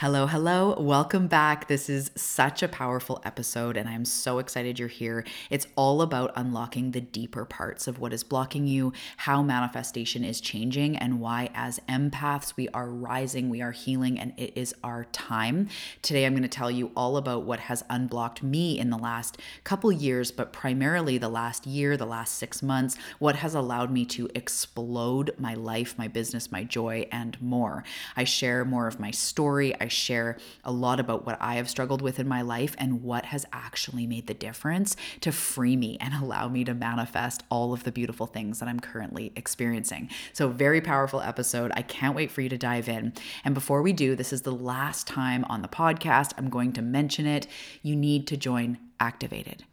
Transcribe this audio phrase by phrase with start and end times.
[0.00, 0.74] Hello, hello.
[0.80, 1.68] Welcome back.
[1.68, 5.26] This is such a powerful episode, and I'm so excited you're here.
[5.50, 10.40] It's all about unlocking the deeper parts of what is blocking you, how manifestation is
[10.40, 15.04] changing, and why, as empaths, we are rising, we are healing, and it is our
[15.12, 15.68] time.
[16.00, 19.36] Today, I'm going to tell you all about what has unblocked me in the last
[19.64, 24.06] couple years, but primarily the last year, the last six months, what has allowed me
[24.06, 27.84] to explode my life, my business, my joy, and more.
[28.16, 29.74] I share more of my story.
[29.78, 33.26] I share a lot about what I have struggled with in my life and what
[33.26, 37.84] has actually made the difference to free me and allow me to manifest all of
[37.84, 40.08] the beautiful things that I'm currently experiencing.
[40.32, 41.72] So, very powerful episode.
[41.74, 43.12] I can't wait for you to dive in.
[43.44, 46.32] And before we do, this is the last time on the podcast.
[46.38, 47.46] I'm going to mention it.
[47.82, 49.64] You need to join Activated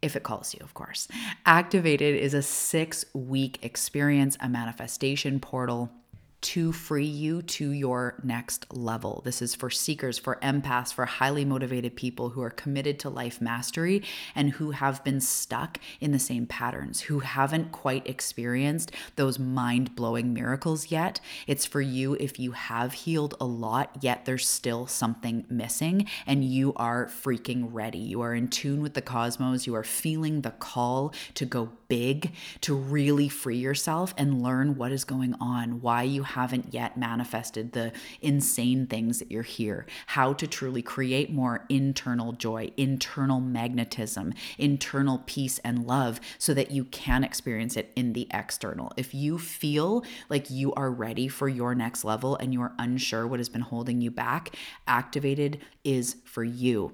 [0.00, 1.06] if it calls you, of course.
[1.44, 5.90] Activated is a six week experience, a manifestation portal
[6.40, 9.20] to free you to your next level.
[9.24, 13.40] This is for seekers, for empaths, for highly motivated people who are committed to life
[13.40, 14.02] mastery
[14.34, 19.94] and who have been stuck in the same patterns, who haven't quite experienced those mind
[19.94, 21.20] blowing miracles yet.
[21.46, 26.44] It's for you if you have healed a lot, yet there's still something missing and
[26.44, 27.98] you are freaking ready.
[27.98, 29.66] You are in tune with the cosmos.
[29.66, 34.92] You are feeling the call to go big, to really free yourself and learn what
[34.92, 40.32] is going on, why you haven't yet manifested the insane things that you're here, how
[40.32, 46.84] to truly create more internal joy, internal magnetism, internal peace and love so that you
[46.84, 48.92] can experience it in the external.
[48.96, 53.26] If you feel like you are ready for your next level and you are unsure
[53.26, 54.56] what has been holding you back,
[54.86, 56.92] Activated is for you.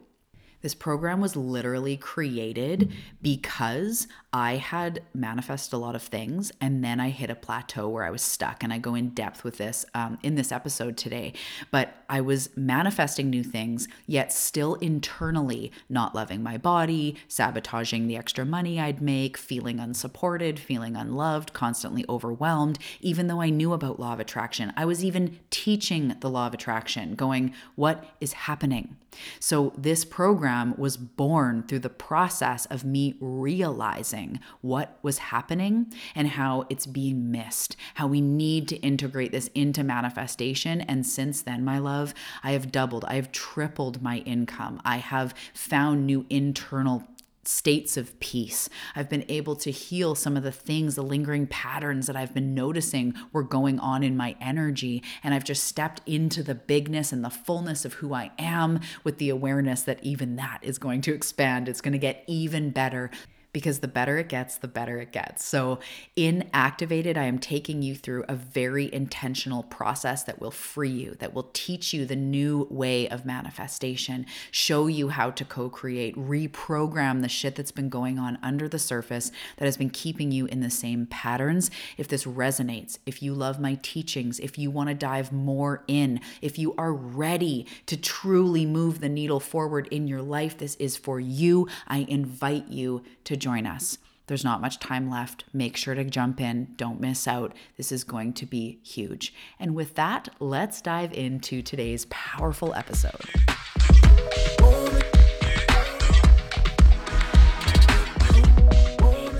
[0.66, 6.98] This program was literally created because I had manifested a lot of things and then
[6.98, 8.64] I hit a plateau where I was stuck.
[8.64, 11.34] And I go in depth with this um, in this episode today.
[11.70, 18.16] But I was manifesting new things, yet still internally not loving my body, sabotaging the
[18.16, 22.80] extra money I'd make, feeling unsupported, feeling unloved, constantly overwhelmed.
[23.00, 26.54] Even though I knew about law of attraction, I was even teaching the law of
[26.54, 28.96] attraction, going, What is happening?
[29.40, 36.28] So, this program was born through the process of me realizing what was happening and
[36.28, 40.80] how it's being missed, how we need to integrate this into manifestation.
[40.82, 45.34] And since then, my love, I have doubled, I have tripled my income, I have
[45.54, 47.04] found new internal
[47.48, 48.68] states of peace.
[48.94, 52.54] I've been able to heal some of the things, the lingering patterns that I've been
[52.54, 55.02] noticing were going on in my energy.
[55.22, 59.18] And I've just stepped into the bigness and the fullness of who I am with
[59.18, 61.68] the awareness that even that is going to expand.
[61.68, 63.10] It's going to get even better
[63.56, 65.42] because the better it gets, the better it gets.
[65.42, 65.78] So,
[66.14, 71.16] in Activated, I am taking you through a very intentional process that will free you,
[71.20, 76.14] that will teach you the new way of manifestation, show you how to co create,
[76.16, 80.44] reprogram the shit that's been going on under the surface that has been keeping you
[80.44, 81.70] in the same patterns.
[81.96, 86.20] If this resonates, if you love my teachings, if you want to dive more in,
[86.42, 90.98] if you are ready to truly move the needle forward in your life, this is
[90.98, 91.68] for you.
[91.88, 93.98] I invite you to join us.
[94.26, 95.44] There's not much time left.
[95.52, 96.74] Make sure to jump in.
[96.76, 97.54] Don't miss out.
[97.76, 99.32] This is going to be huge.
[99.60, 103.20] And with that, let's dive into today's powerful episode.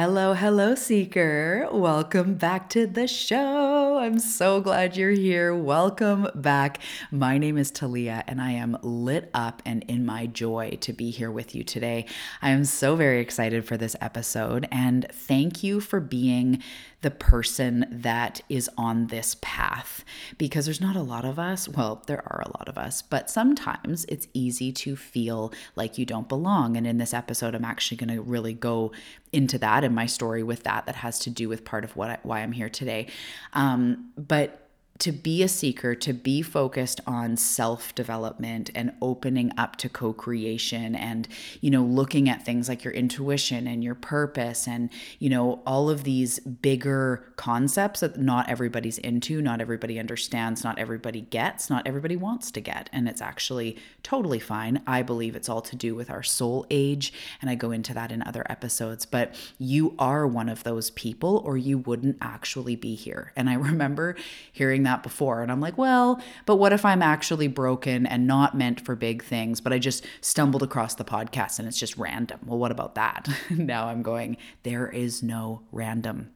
[0.00, 1.66] Hello, hello, Seeker.
[1.72, 3.98] Welcome back to the show.
[3.98, 5.52] I'm so glad you're here.
[5.52, 6.78] Welcome back.
[7.10, 11.10] My name is Talia, and I am lit up and in my joy to be
[11.10, 12.06] here with you today.
[12.40, 16.62] I am so very excited for this episode, and thank you for being
[17.00, 20.04] the person that is on this path
[20.36, 21.68] because there's not a lot of us.
[21.68, 26.04] Well, there are a lot of us, but sometimes it's easy to feel like you
[26.04, 26.76] don't belong.
[26.76, 28.92] And in this episode, I'm actually going to really go
[29.32, 32.10] into that and my story with that that has to do with part of what
[32.10, 33.06] I, why I'm here today.
[33.52, 34.67] Um, but
[34.98, 40.12] to be a seeker, to be focused on self development and opening up to co
[40.12, 41.28] creation and,
[41.60, 44.90] you know, looking at things like your intuition and your purpose and,
[45.20, 50.78] you know, all of these bigger concepts that not everybody's into, not everybody understands, not
[50.78, 52.90] everybody gets, not everybody wants to get.
[52.92, 54.82] And it's actually totally fine.
[54.86, 57.12] I believe it's all to do with our soul age.
[57.40, 59.06] And I go into that in other episodes.
[59.06, 63.32] But you are one of those people, or you wouldn't actually be here.
[63.36, 64.16] And I remember
[64.52, 65.42] hearing that before.
[65.42, 69.22] And I'm like, well, but what if I'm actually broken and not meant for big
[69.22, 72.40] things, but I just stumbled across the podcast and it's just random?
[72.46, 73.28] Well, what about that?
[73.50, 76.32] now I'm going, there is no random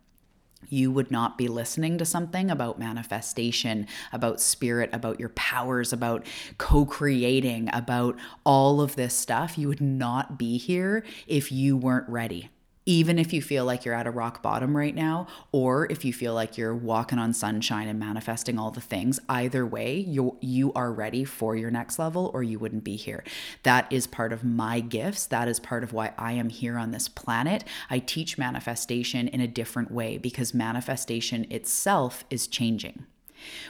[0.68, 6.24] you would not be listening to something about manifestation, about spirit, about your powers, about
[6.56, 9.58] co creating, about all of this stuff.
[9.58, 12.48] You would not be here if you weren't ready
[12.84, 16.12] even if you feel like you're at a rock bottom right now, or if you
[16.12, 20.72] feel like you're walking on sunshine and manifesting all the things, either way, you you
[20.74, 23.22] are ready for your next level, or you wouldn't be here.
[23.62, 25.26] That is part of my gifts.
[25.26, 27.64] That is part of why I am here on this planet.
[27.88, 33.06] I teach manifestation in a different way because manifestation itself is changing.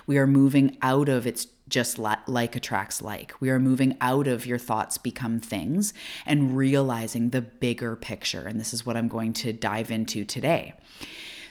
[0.06, 3.34] We are moving out of its just like attracts like.
[3.40, 5.94] We are moving out of your thoughts become things
[6.26, 8.46] and realizing the bigger picture.
[8.46, 10.74] And this is what I'm going to dive into today.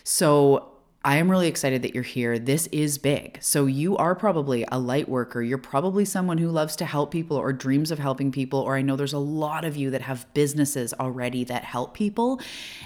[0.04, 0.71] So,
[1.04, 2.38] I am really excited that you're here.
[2.38, 3.40] This is big.
[3.42, 5.42] So, you are probably a light worker.
[5.42, 8.60] You're probably someone who loves to help people or dreams of helping people.
[8.60, 12.40] Or I know there's a lot of you that have businesses already that help people.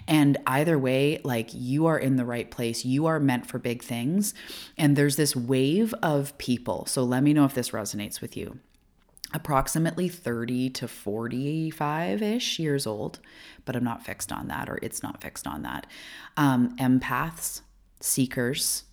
[0.08, 2.86] And either way, like you are in the right place.
[2.86, 4.34] You are meant for big things.
[4.78, 6.86] And there's this wave of people.
[6.86, 8.60] So, let me know if this resonates with you.
[9.34, 13.20] Approximately 30 to 45 ish years old,
[13.66, 15.86] but I'm not fixed on that, or it's not fixed on that.
[16.38, 17.60] Um, empaths
[18.06, 18.84] seekers,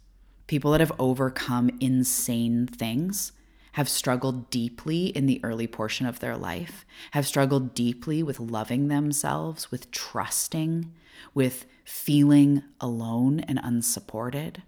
[0.47, 3.33] people that have overcome insane things,
[3.73, 8.89] have struggled deeply in the early portion of their life, have struggled deeply with loving
[8.89, 10.93] themselves, with trusting,
[11.35, 14.63] with feeling alone and unsupported,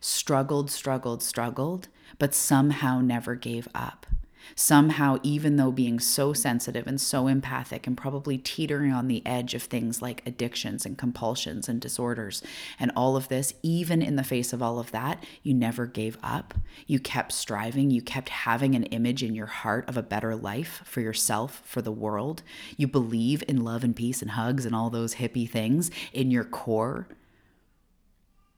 [0.00, 1.88] struggled, struggled, struggled,
[2.18, 4.06] but somehow never gave up
[4.54, 9.54] somehow, even though being so sensitive and so empathic and probably teetering on the edge
[9.54, 12.42] of things like addictions and compulsions and disorders
[12.78, 16.18] and all of this, even in the face of all of that, you never gave
[16.22, 16.54] up.
[16.86, 17.90] You kept striving.
[17.90, 21.82] You kept having an image in your heart of a better life for yourself, for
[21.82, 22.42] the world.
[22.76, 26.44] You believe in love and peace and hugs and all those hippie things in your
[26.44, 27.08] core.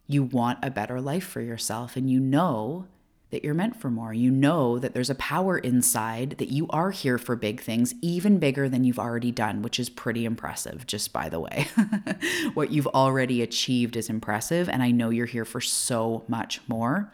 [0.07, 2.87] You want a better life for yourself, and you know
[3.31, 4.13] that you're meant for more.
[4.13, 8.39] You know that there's a power inside, that you are here for big things, even
[8.39, 11.69] bigger than you've already done, which is pretty impressive, just by the way.
[12.55, 17.13] what you've already achieved is impressive, and I know you're here for so much more.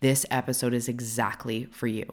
[0.00, 2.12] This episode is exactly for you.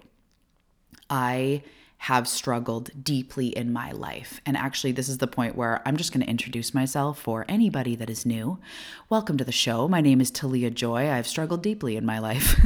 [1.09, 1.63] I
[2.03, 4.41] have struggled deeply in my life.
[4.45, 7.95] And actually, this is the point where I'm just going to introduce myself for anybody
[7.95, 8.59] that is new.
[9.07, 9.87] Welcome to the show.
[9.87, 11.09] My name is Talia Joy.
[11.09, 12.59] I've struggled deeply in my life.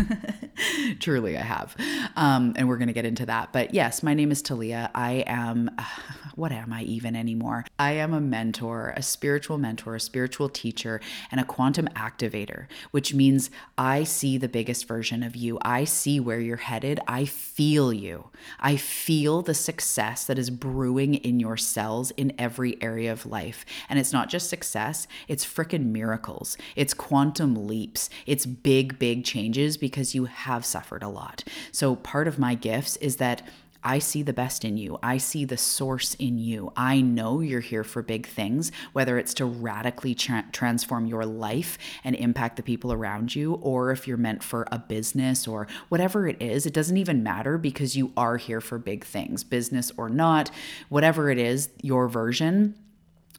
[0.99, 1.75] Truly, I have.
[2.15, 3.53] Um, and we're going to get into that.
[3.53, 4.89] But yes, my name is Talia.
[4.95, 5.83] I am, uh,
[6.35, 7.63] what am I even anymore?
[7.77, 10.99] I am a mentor, a spiritual mentor, a spiritual teacher,
[11.29, 15.59] and a quantum activator, which means I see the biggest version of you.
[15.61, 16.99] I see where you're headed.
[17.07, 18.31] I feel you.
[18.59, 23.25] I feel feel the success that is brewing in your cells in every area of
[23.25, 23.65] life.
[23.89, 26.57] And it's not just success, it's freaking miracles.
[26.77, 28.09] It's quantum leaps.
[28.25, 31.43] It's big, big changes because you have suffered a lot.
[31.73, 33.45] So, part of my gifts is that
[33.87, 34.99] I see the best in you.
[35.01, 36.73] I see the source in you.
[36.75, 41.77] I know you're here for big things, whether it's to radically tra- transform your life
[42.03, 46.27] and impact the people around you, or if you're meant for a business or whatever
[46.27, 46.65] it is.
[46.65, 50.51] It doesn't even matter because you are here for big things, business or not,
[50.89, 52.75] whatever it is, your version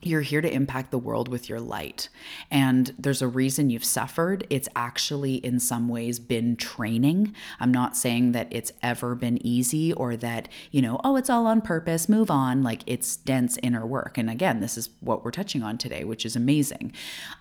[0.02, 2.08] you're here to impact the world with your light.
[2.50, 4.46] And there's a reason you've suffered.
[4.48, 7.34] It's actually, in some ways, been training.
[7.58, 11.46] I'm not saying that it's ever been easy or that, you know, oh, it's all
[11.46, 12.62] on purpose, move on.
[12.62, 14.18] Like it's dense inner work.
[14.18, 16.92] And again, this is what we're touching on today, which is amazing.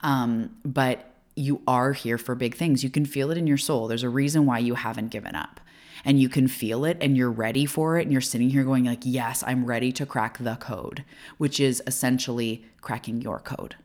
[0.02, 2.84] Um, but you are here for big things.
[2.84, 3.88] You can feel it in your soul.
[3.88, 5.60] There's a reason why you haven't given up
[6.08, 8.86] and you can feel it and you're ready for it and you're sitting here going
[8.86, 11.04] like yes i'm ready to crack the code
[11.38, 13.76] which is essentially cracking your code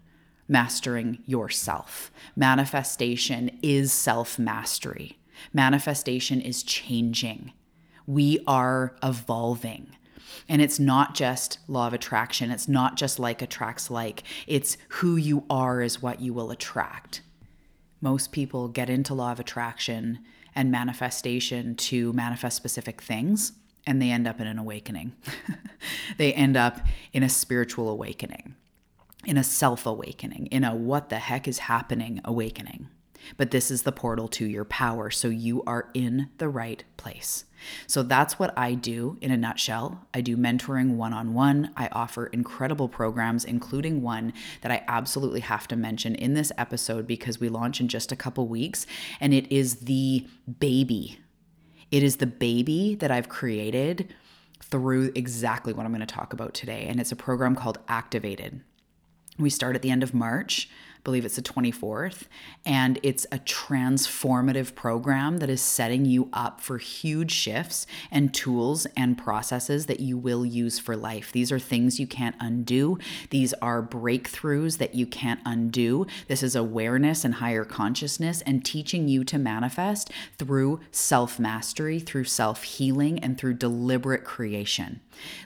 [0.49, 5.19] mastering yourself manifestation is self mastery
[5.53, 7.53] manifestation is changing
[8.07, 9.95] we are evolving
[10.49, 12.51] and it's not just law of attraction.
[12.51, 14.23] It's not just like attracts like.
[14.47, 17.23] It's who you are is what you will attract.
[18.01, 20.19] Most people get into law of attraction
[20.55, 23.53] and manifestation to manifest specific things
[23.87, 25.13] and they end up in an awakening.
[26.17, 26.81] they end up
[27.13, 28.55] in a spiritual awakening,
[29.25, 32.89] in a self awakening, in a what the heck is happening awakening.
[33.37, 35.11] But this is the portal to your power.
[35.11, 37.45] So you are in the right place.
[37.87, 40.07] So that's what I do in a nutshell.
[40.13, 41.71] I do mentoring one on one.
[41.77, 47.07] I offer incredible programs, including one that I absolutely have to mention in this episode
[47.07, 48.87] because we launch in just a couple weeks.
[49.21, 50.27] And it is the
[50.59, 51.19] baby
[51.93, 54.13] it is the baby that I've created
[54.63, 56.87] through exactly what I'm going to talk about today.
[56.89, 58.63] And it's a program called Activated.
[59.39, 60.71] We start at the end of March
[61.05, 62.25] believe it's the 24th.
[62.65, 68.87] And it's a transformative program that is setting you up for huge shifts and tools
[68.97, 71.33] and processes that you will use for life.
[71.33, 72.99] These are things you can't undo.
[73.31, 76.07] These are breakthroughs that you can't undo.
[76.29, 82.25] This is awareness and higher consciousness and teaching you to manifest through self mastery, through
[82.25, 85.01] self healing, and through deliberate creation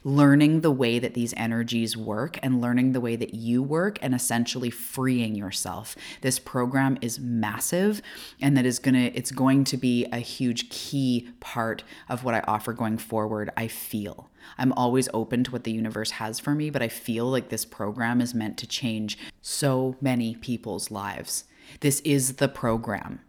[0.05, 4.15] learning the way that these energies work and learning the way that you work and
[4.15, 5.97] essentially freeing yourself.
[6.21, 8.03] This program is massive
[8.41, 12.35] and that is going to it's going to be a huge key part of what
[12.35, 13.51] I offer going forward.
[13.57, 17.27] I feel I'm always open to what the universe has for me, but I feel
[17.27, 21.45] like this program is meant to change so many people's lives.
[21.81, 23.21] This is the program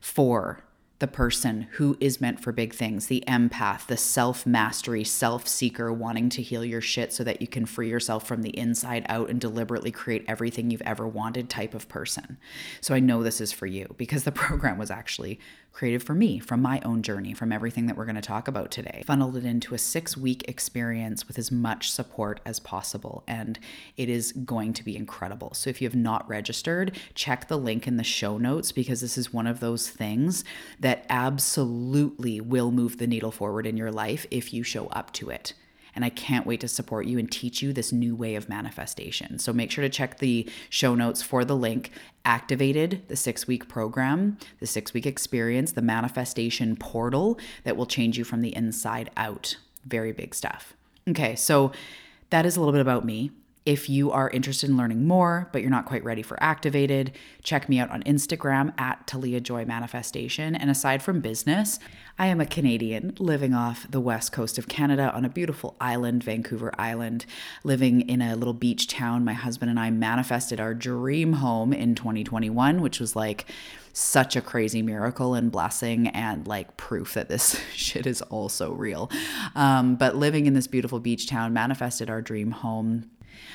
[0.00, 0.65] for
[0.98, 5.92] the person who is meant for big things, the empath, the self mastery, self seeker,
[5.92, 9.28] wanting to heal your shit so that you can free yourself from the inside out
[9.28, 12.38] and deliberately create everything you've ever wanted type of person.
[12.80, 15.38] So I know this is for you because the program was actually
[15.76, 18.70] created for me from my own journey, from everything that we're going to talk about
[18.70, 19.02] today.
[19.04, 23.58] Funneled it into a six week experience with as much support as possible, and
[23.98, 25.52] it is going to be incredible.
[25.52, 29.18] So if you have not registered, check the link in the show notes because this
[29.18, 30.44] is one of those things
[30.80, 35.28] that absolutely will move the needle forward in your life if you show up to
[35.28, 35.52] it.
[35.96, 39.38] And I can't wait to support you and teach you this new way of manifestation.
[39.40, 41.90] So make sure to check the show notes for the link.
[42.24, 48.18] Activated the six week program, the six week experience, the manifestation portal that will change
[48.18, 49.56] you from the inside out.
[49.84, 50.74] Very big stuff.
[51.08, 51.72] Okay, so
[52.30, 53.30] that is a little bit about me.
[53.64, 57.12] If you are interested in learning more, but you're not quite ready for Activated,
[57.42, 60.54] check me out on Instagram at Talia Joy Manifestation.
[60.54, 61.80] And aside from business,
[62.18, 66.24] I am a Canadian living off the west coast of Canada on a beautiful island,
[66.24, 67.26] Vancouver Island,
[67.62, 69.22] living in a little beach town.
[69.22, 73.44] My husband and I manifested our dream home in 2021, which was like,
[73.92, 79.10] such a crazy miracle and blessing and like proof that this shit is also real.
[79.54, 83.10] Um, but living in this beautiful beach town manifested our dream home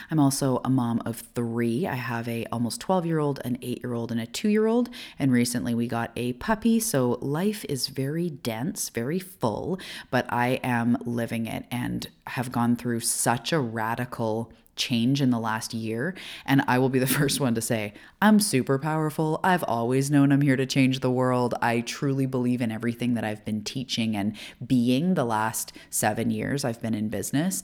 [0.09, 1.87] I'm also a mom of three.
[1.87, 4.67] I have a almost 12 year old, an eight year old, and a two year
[4.67, 4.89] old.
[5.19, 6.79] And recently we got a puppy.
[6.79, 12.75] So life is very dense, very full, but I am living it and have gone
[12.75, 16.15] through such a radical change in the last year.
[16.45, 19.39] And I will be the first one to say, I'm super powerful.
[19.43, 21.53] I've always known I'm here to change the world.
[21.61, 24.35] I truly believe in everything that I've been teaching and
[24.65, 27.63] being the last seven years I've been in business.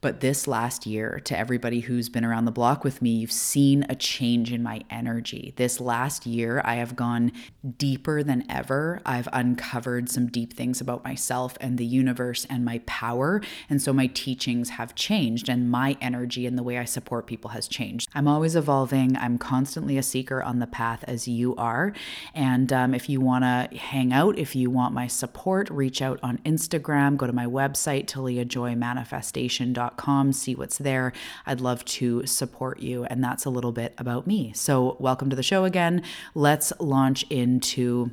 [0.00, 3.84] But this last year, to everybody who's been around the block with me, you've seen
[3.90, 5.52] a change in my energy.
[5.56, 7.32] This last year, I have gone
[7.76, 9.02] deeper than ever.
[9.04, 13.42] I've uncovered some deep things about myself and the universe and my power.
[13.68, 17.50] And so my teachings have changed, and my energy and the way I support people
[17.50, 18.08] has changed.
[18.14, 19.18] I'm always evolving.
[19.18, 21.92] I'm constantly a seeker on the path as you are.
[22.34, 26.18] And um, if you want to hang out, if you want my support, reach out
[26.22, 29.89] on Instagram, go to my website, taliajoymanifestation.com
[30.32, 31.12] see what's there.
[31.46, 33.04] I'd love to support you.
[33.04, 34.52] And that's a little bit about me.
[34.54, 36.02] So, welcome to the show again.
[36.34, 38.10] Let's launch into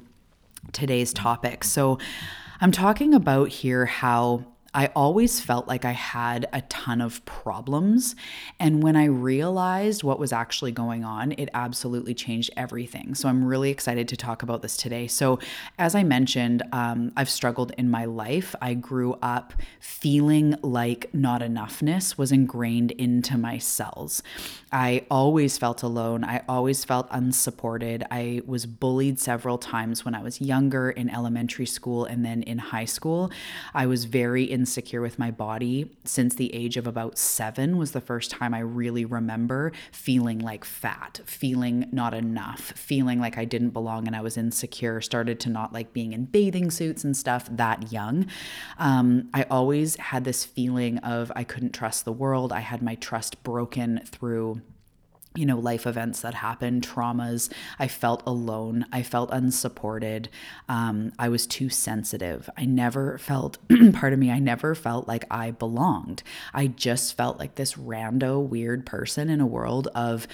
[0.71, 1.63] today's topic.
[1.63, 1.99] So,
[2.59, 8.15] I'm talking about here how I always felt like I had a ton of problems.
[8.59, 13.15] And when I realized what was actually going on, it absolutely changed everything.
[13.15, 15.07] So I'm really excited to talk about this today.
[15.07, 15.39] So,
[15.79, 18.55] as I mentioned, um, I've struggled in my life.
[18.61, 24.21] I grew up feeling like not enoughness was ingrained into my cells.
[24.71, 26.23] I always felt alone.
[26.23, 28.05] I always felt unsupported.
[28.11, 32.57] I was bullied several times when I was younger in elementary school and then in
[32.57, 33.31] high school.
[33.73, 37.93] I was very in insecure with my body since the age of about seven was
[37.93, 43.45] the first time I really remember feeling like fat, feeling not enough, feeling like I
[43.45, 47.15] didn't belong and I was insecure, started to not like being in bathing suits and
[47.15, 48.27] stuff that young.
[48.77, 52.51] Um, I always had this feeling of I couldn't trust the world.
[52.51, 54.61] I had my trust broken through
[55.37, 57.51] you know, life events that happened, traumas.
[57.79, 58.85] I felt alone.
[58.91, 60.29] I felt unsupported.
[60.67, 62.49] Um, I was too sensitive.
[62.57, 63.57] I never felt,
[63.93, 66.23] part of me, I never felt like I belonged.
[66.53, 70.27] I just felt like this rando, weird person in a world of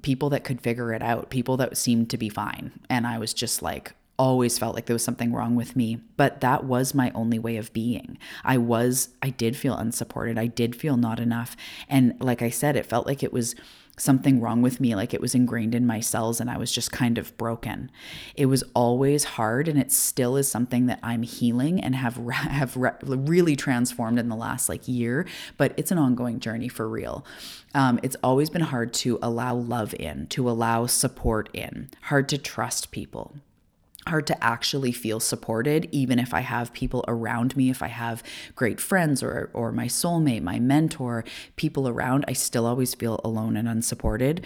[0.00, 2.72] people that could figure it out, people that seemed to be fine.
[2.88, 6.40] And I was just like, always felt like there was something wrong with me, but
[6.40, 8.18] that was my only way of being.
[8.44, 10.38] I was, I did feel unsupported.
[10.38, 11.56] I did feel not enough.
[11.88, 13.54] And like I said, it felt like it was
[13.98, 16.90] something wrong with me, like it was ingrained in my cells and I was just
[16.90, 17.90] kind of broken.
[18.34, 22.76] It was always hard and it still is something that I'm healing and have have
[22.76, 27.24] really transformed in the last like year, but it's an ongoing journey for real.
[27.74, 32.38] Um, it's always been hard to allow love in, to allow support in, hard to
[32.38, 33.34] trust people
[34.06, 38.22] hard to actually feel supported even if i have people around me if i have
[38.56, 41.24] great friends or or my soulmate my mentor
[41.56, 44.44] people around i still always feel alone and unsupported.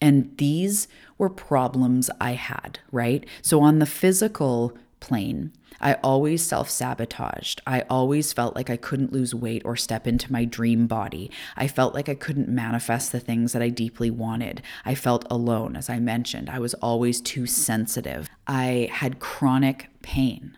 [0.00, 3.24] And these were problems i had right?
[3.42, 7.60] So on the physical plane I always self sabotaged.
[7.66, 11.30] I always felt like I couldn't lose weight or step into my dream body.
[11.56, 14.62] I felt like I couldn't manifest the things that I deeply wanted.
[14.84, 16.50] I felt alone, as I mentioned.
[16.50, 18.28] I was always too sensitive.
[18.46, 20.56] I had chronic pain.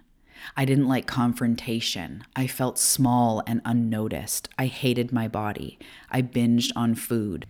[0.56, 2.25] I didn't like confrontation.
[2.35, 4.49] I felt small and unnoticed.
[4.59, 5.78] I hated my body.
[6.11, 7.47] I binged on food.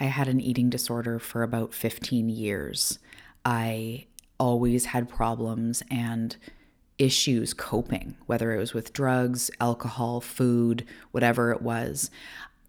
[0.00, 2.98] I had an eating disorder for about 15 years.
[3.44, 4.06] I
[4.42, 6.36] always had problems and
[6.98, 12.10] issues coping, whether it was with drugs, alcohol, food, whatever it was.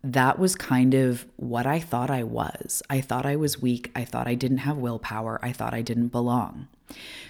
[0.03, 2.83] That was kind of what I thought I was.
[2.91, 3.89] I thought I was weak.
[3.95, 5.39] I thought I didn't have willpower.
[5.41, 6.67] I thought I didn't belong.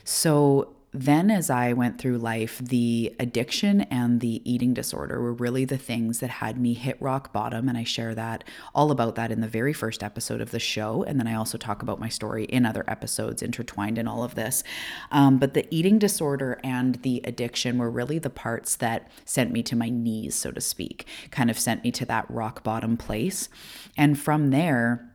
[0.03, 5.65] So then as I went through life, the addiction and the eating disorder were really
[5.65, 7.67] the things that had me hit rock bottom.
[7.67, 8.43] And I share that
[8.75, 11.03] all about that in the very first episode of the show.
[11.03, 14.35] And then I also talk about my story in other episodes intertwined in all of
[14.35, 14.63] this.
[15.11, 19.63] Um, but the eating disorder and the addiction were really the parts that sent me
[19.63, 23.49] to my knees, so to speak, kind of sent me to that rock bottom place.
[23.97, 25.12] And from there,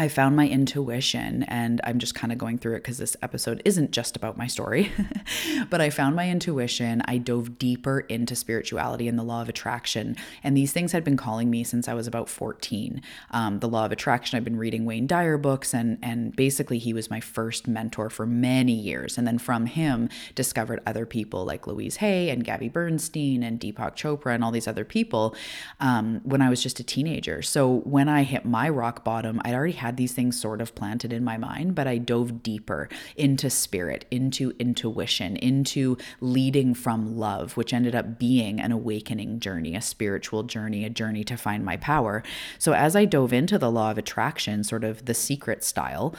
[0.00, 3.60] I found my intuition, and I'm just kind of going through it because this episode
[3.64, 4.92] isn't just about my story,
[5.70, 7.02] but I found my intuition.
[7.06, 10.14] I dove deeper into spirituality and the law of attraction.
[10.44, 13.02] And these things had been calling me since I was about 14.
[13.32, 16.92] Um, the law of attraction, I've been reading Wayne Dyer books, and, and basically, he
[16.92, 19.18] was my first mentor for many years.
[19.18, 23.96] And then from him, discovered other people like Louise Hay and Gabby Bernstein and Deepak
[23.96, 25.34] Chopra and all these other people
[25.80, 27.42] um, when I was just a teenager.
[27.42, 30.74] So when I hit my rock bottom, I'd already had had these things sort of
[30.74, 37.16] planted in my mind, but I dove deeper into spirit, into intuition, into leading from
[37.16, 41.64] love, which ended up being an awakening journey, a spiritual journey, a journey to find
[41.64, 42.22] my power.
[42.58, 46.14] So as I dove into the law of attraction, sort of the secret style,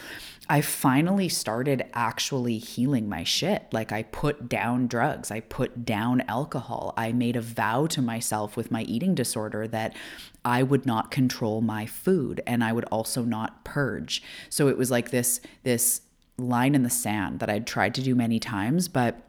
[0.51, 3.67] I finally started actually healing my shit.
[3.71, 6.95] Like I put down drugs, I put down alcohol.
[6.97, 9.95] I made a vow to myself with my eating disorder that
[10.43, 14.23] I would not control my food and I would also not purge.
[14.49, 16.01] So it was like this this
[16.37, 19.28] line in the sand that I'd tried to do many times, but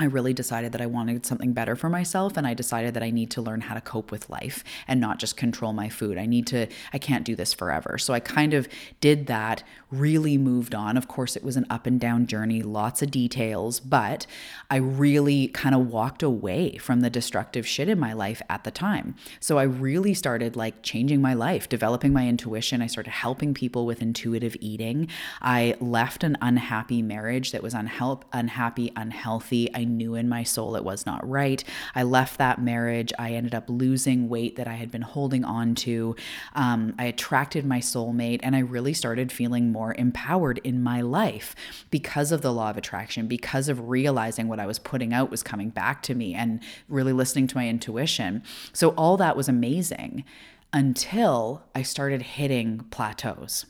[0.00, 3.10] I really decided that I wanted something better for myself and I decided that I
[3.10, 6.18] need to learn how to cope with life and not just control my food.
[6.18, 7.96] I need to I can't do this forever.
[7.98, 8.66] So I kind of
[9.00, 10.96] did that, really moved on.
[10.96, 14.26] Of course, it was an up and down journey, lots of details, but
[14.68, 18.72] I really kind of walked away from the destructive shit in my life at the
[18.72, 19.14] time.
[19.38, 22.82] So I really started like changing my life, developing my intuition.
[22.82, 25.08] I started helping people with intuitive eating.
[25.40, 29.72] I left an unhappy marriage that was unhelp unhappy, unhealthy.
[29.74, 31.62] I knew in my soul it was not right.
[31.94, 33.12] I left that marriage.
[33.18, 36.16] I ended up losing weight that I had been holding on to.
[36.54, 41.54] Um, I attracted my soulmate, and I really started feeling more empowered in my life
[41.90, 45.42] because of the law of attraction, because of realizing what I was putting out was
[45.42, 48.42] coming back to me and really listening to my intuition.
[48.72, 50.24] So, all that was amazing
[50.72, 53.66] until I started hitting plateaus.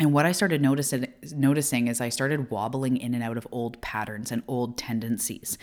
[0.00, 3.80] And what I started noticing, noticing is I started wobbling in and out of old
[3.80, 5.56] patterns and old tendencies.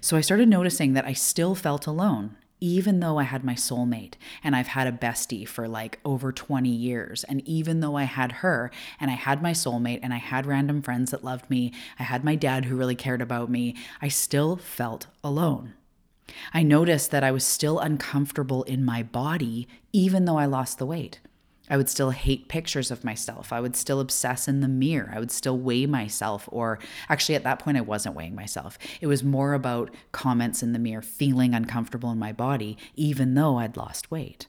[0.00, 4.14] So I started noticing that I still felt alone, even though I had my soulmate
[4.42, 7.24] and I've had a bestie for like over 20 years.
[7.24, 10.80] And even though I had her and I had my soulmate and I had random
[10.80, 14.56] friends that loved me, I had my dad who really cared about me, I still
[14.56, 15.74] felt alone.
[16.54, 20.86] I noticed that I was still uncomfortable in my body, even though I lost the
[20.86, 21.20] weight.
[21.70, 23.52] I would still hate pictures of myself.
[23.52, 25.12] I would still obsess in the mirror.
[25.14, 26.48] I would still weigh myself.
[26.52, 28.78] Or actually, at that point, I wasn't weighing myself.
[29.00, 33.58] It was more about comments in the mirror, feeling uncomfortable in my body, even though
[33.58, 34.46] I'd lost weight.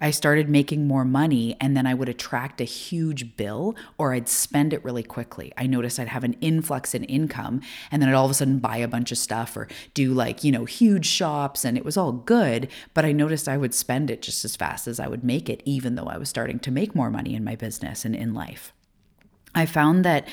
[0.00, 4.28] I started making more money and then I would attract a huge bill or I'd
[4.28, 5.52] spend it really quickly.
[5.56, 8.58] I noticed I'd have an influx in income and then I'd all of a sudden
[8.58, 11.96] buy a bunch of stuff or do like, you know, huge shops and it was
[11.96, 15.22] all good, but I noticed I would spend it just as fast as I would
[15.22, 18.16] make it, even though I was starting to make more money in my business and
[18.16, 18.72] in life.
[19.54, 20.26] I found that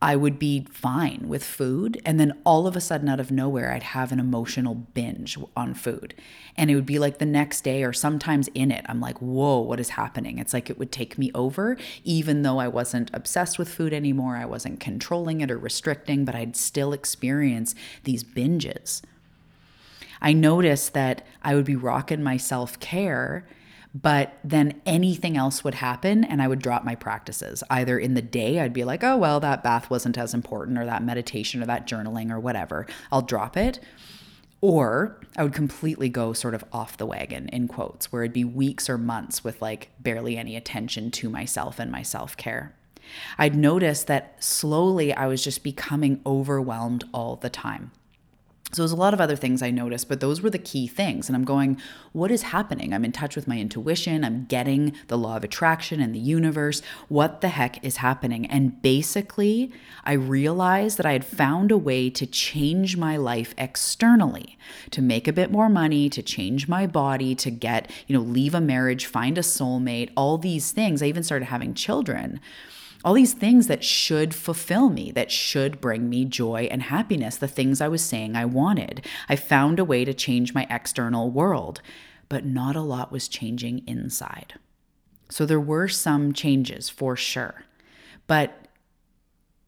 [0.00, 2.00] I would be fine with food.
[2.04, 5.74] And then all of a sudden, out of nowhere, I'd have an emotional binge on
[5.74, 6.14] food.
[6.56, 9.58] And it would be like the next day or sometimes in it, I'm like, whoa,
[9.58, 10.38] what is happening?
[10.38, 14.36] It's like it would take me over, even though I wasn't obsessed with food anymore.
[14.36, 19.02] I wasn't controlling it or restricting, but I'd still experience these binges.
[20.20, 23.46] I noticed that I would be rocking my self care
[23.94, 27.62] but then anything else would happen and I would drop my practices.
[27.70, 30.84] Either in the day, I'd be like, oh, well, that bath wasn't as important, or
[30.84, 32.86] that meditation, or that journaling, or whatever.
[33.10, 33.80] I'll drop it.
[34.60, 38.44] Or I would completely go sort of off the wagon, in quotes, where it'd be
[38.44, 42.74] weeks or months with like barely any attention to myself and my self care.
[43.38, 47.92] I'd notice that slowly I was just becoming overwhelmed all the time.
[48.72, 51.28] So there's a lot of other things I noticed, but those were the key things.
[51.28, 51.80] And I'm going,
[52.12, 52.92] what is happening?
[52.92, 54.24] I'm in touch with my intuition.
[54.24, 56.82] I'm getting the law of attraction and the universe.
[57.08, 58.44] What the heck is happening?
[58.44, 59.72] And basically,
[60.04, 64.58] I realized that I had found a way to change my life externally,
[64.90, 68.54] to make a bit more money, to change my body, to get, you know, leave
[68.54, 71.02] a marriage, find a soulmate, all these things.
[71.02, 72.38] I even started having children
[73.08, 77.48] all these things that should fulfill me, that should bring me joy and happiness, the
[77.48, 79.02] things I was saying I wanted.
[79.30, 81.80] I found a way to change my external world,
[82.28, 84.58] but not a lot was changing inside.
[85.30, 87.64] So there were some changes for sure,
[88.26, 88.68] but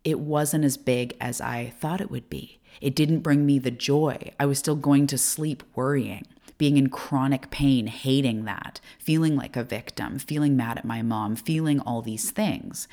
[0.05, 2.61] it wasn't as big as I thought it would be.
[2.83, 4.33] It didn't bring me the joy.
[4.38, 6.26] I was still going to sleep worrying
[6.61, 11.35] being in chronic pain, hating that, feeling like a victim, feeling mad at my mom,
[11.35, 12.87] feeling all these things.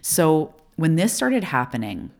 [0.00, 2.10] So when this started happening,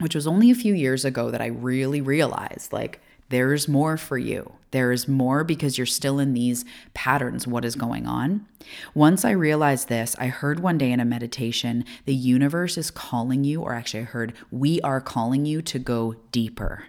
[0.00, 4.18] which was only a few years ago that I really realized like, there's more for
[4.18, 4.54] you.
[4.72, 7.46] There is more because you're still in these patterns.
[7.46, 8.46] What is going on?
[8.94, 13.44] Once I realized this, I heard one day in a meditation, the universe is calling
[13.44, 16.86] you, or actually, I heard, we are calling you to go deeper.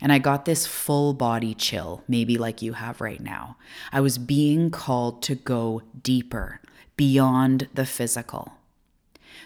[0.00, 3.56] And I got this full body chill, maybe like you have right now.
[3.92, 6.60] I was being called to go deeper,
[6.96, 8.54] beyond the physical.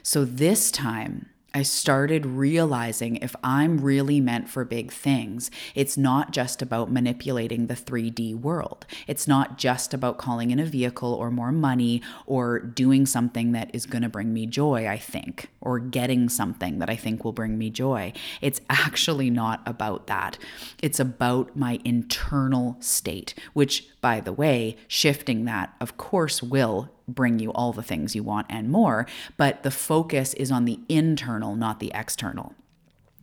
[0.02, 6.30] So this time, I started realizing if I'm really meant for big things, it's not
[6.30, 8.86] just about manipulating the 3D world.
[9.08, 13.74] It's not just about calling in a vehicle or more money or doing something that
[13.74, 17.32] is going to bring me joy, I think, or getting something that I think will
[17.32, 18.12] bring me joy.
[18.40, 20.38] It's actually not about that.
[20.80, 27.38] It's about my internal state, which, by the way, shifting that, of course, will bring
[27.38, 29.06] you all the things you want and more,
[29.36, 32.54] but the focus is on the internal, not the external.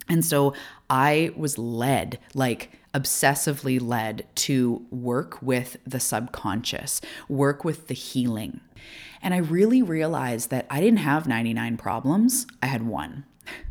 [0.07, 0.53] And so
[0.89, 8.61] I was led, like obsessively led, to work with the subconscious, work with the healing.
[9.21, 13.25] And I really realized that I didn't have 99 problems, I had one.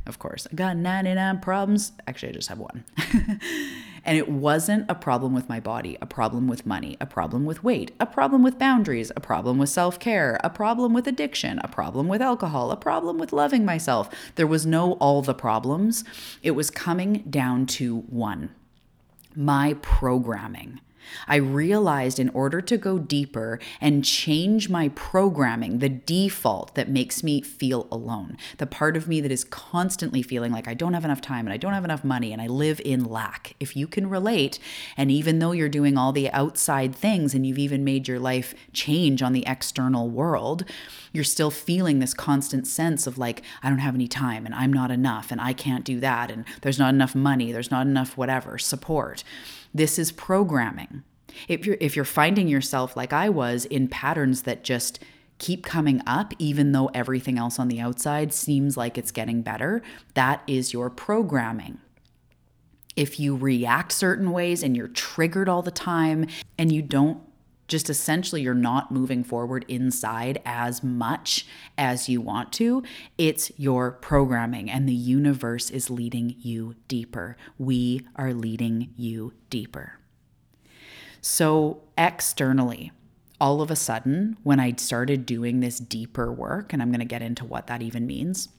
[0.06, 1.92] Of course, I got 99 problems.
[2.06, 2.84] Actually, I just have one.
[4.04, 7.64] And it wasn't a problem with my body, a problem with money, a problem with
[7.64, 11.68] weight, a problem with boundaries, a problem with self care, a problem with addiction, a
[11.68, 14.10] problem with alcohol, a problem with loving myself.
[14.34, 16.04] There was no all the problems.
[16.42, 18.50] It was coming down to one
[19.36, 20.80] my programming.
[21.26, 27.22] I realized in order to go deeper and change my programming, the default that makes
[27.22, 31.04] me feel alone, the part of me that is constantly feeling like I don't have
[31.04, 33.54] enough time and I don't have enough money and I live in lack.
[33.60, 34.58] If you can relate,
[34.96, 38.54] and even though you're doing all the outside things and you've even made your life
[38.72, 40.64] change on the external world,
[41.12, 44.72] you're still feeling this constant sense of like, I don't have any time and I'm
[44.72, 48.16] not enough and I can't do that and there's not enough money, there's not enough
[48.16, 49.24] whatever support.
[49.74, 51.02] This is programming.
[51.48, 55.00] If you're if you're finding yourself like I was in patterns that just
[55.38, 59.82] keep coming up even though everything else on the outside seems like it's getting better,
[60.14, 61.78] that is your programming.
[62.94, 67.20] If you react certain ways and you're triggered all the time and you don't
[67.68, 71.46] just essentially you're not moving forward inside as much
[71.78, 72.82] as you want to.
[73.16, 77.36] It's your programming, and the universe is leading you deeper.
[77.58, 79.98] We are leading you deeper.
[81.20, 82.92] So, externally,
[83.40, 87.06] all of a sudden, when I started doing this deeper work, and I'm going to
[87.06, 88.50] get into what that even means,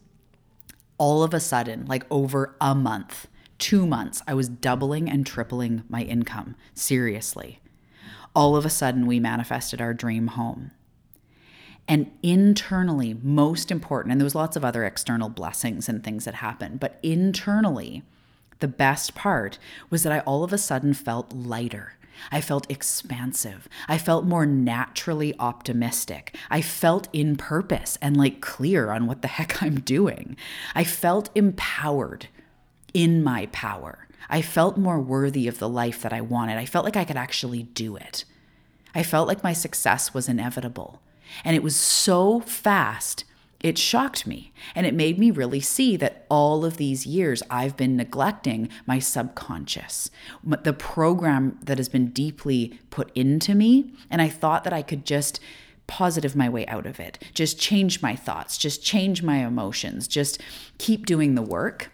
[0.98, 3.28] all of a sudden, like over a month,
[3.60, 6.56] two months, I was doubling and tripling my income.
[6.74, 7.62] Seriously
[8.36, 10.72] all of a sudden we manifested our dream home.
[11.88, 16.36] And internally, most important, and there was lots of other external blessings and things that
[16.36, 18.04] happened, but internally,
[18.60, 21.94] the best part was that I all of a sudden felt lighter.
[22.32, 23.68] I felt expansive.
[23.88, 26.36] I felt more naturally optimistic.
[26.50, 30.38] I felt in purpose and like clear on what the heck I'm doing.
[30.74, 32.28] I felt empowered
[32.94, 34.05] in my power.
[34.30, 36.58] I felt more worthy of the life that I wanted.
[36.58, 38.26] I felt like I could actually do it.
[38.94, 41.02] I felt like my success was inevitable.
[41.44, 43.26] And it was so fast,
[43.60, 44.54] it shocked me.
[44.74, 49.00] And it made me really see that all of these years I've been neglecting my
[49.00, 50.10] subconscious,
[50.44, 53.92] the program that has been deeply put into me.
[54.10, 55.40] And I thought that I could just
[55.88, 60.42] positive my way out of it, just change my thoughts, just change my emotions, just
[60.78, 61.92] keep doing the work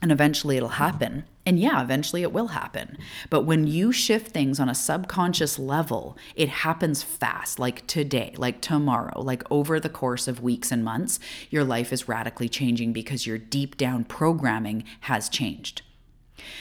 [0.00, 1.24] and eventually it'll happen.
[1.48, 2.98] And yeah, eventually it will happen.
[3.30, 8.60] But when you shift things on a subconscious level, it happens fast, like today, like
[8.60, 13.26] tomorrow, like over the course of weeks and months, your life is radically changing because
[13.26, 15.80] your deep down programming has changed.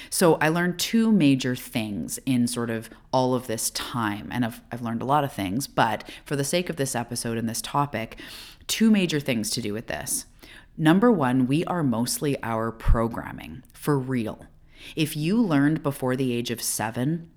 [0.09, 4.29] So I learned two major things in sort of all of this time.
[4.31, 7.37] And I've, I've learned a lot of things, but for the sake of this episode
[7.37, 8.21] and this topic,
[8.67, 10.27] two major things to do with this.
[10.77, 14.45] Number one, we are mostly our programming for real.
[14.95, 17.29] If you learned before the age of seven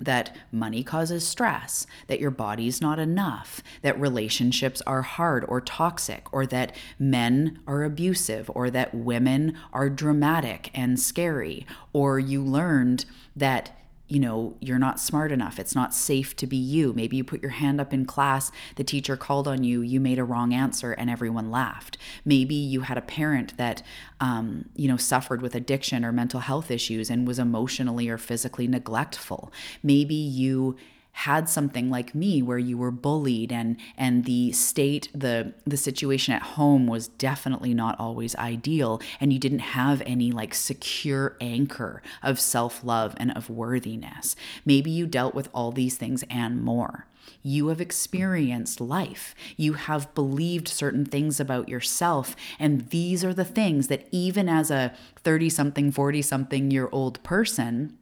[0.00, 6.32] that money causes stress, that your body's not enough, that relationships are hard or toxic,
[6.32, 13.04] or that men are abusive, or that women are dramatic and scary, or you learned
[13.36, 13.76] that
[14.10, 15.60] you know, you're not smart enough.
[15.60, 16.92] It's not safe to be you.
[16.92, 20.18] Maybe you put your hand up in class, the teacher called on you, you made
[20.18, 21.96] a wrong answer, and everyone laughed.
[22.24, 23.84] Maybe you had a parent that,
[24.18, 28.66] um, you know, suffered with addiction or mental health issues and was emotionally or physically
[28.66, 29.52] neglectful.
[29.82, 30.76] Maybe you
[31.20, 36.32] had something like me where you were bullied and and the state the the situation
[36.32, 42.02] at home was definitely not always ideal and you didn't have any like secure anchor
[42.22, 47.06] of self-love and of worthiness maybe you dealt with all these things and more
[47.42, 49.34] you have experienced life.
[49.56, 52.36] You have believed certain things about yourself.
[52.58, 57.22] And these are the things that, even as a 30 something, 40 something year old
[57.22, 57.96] person,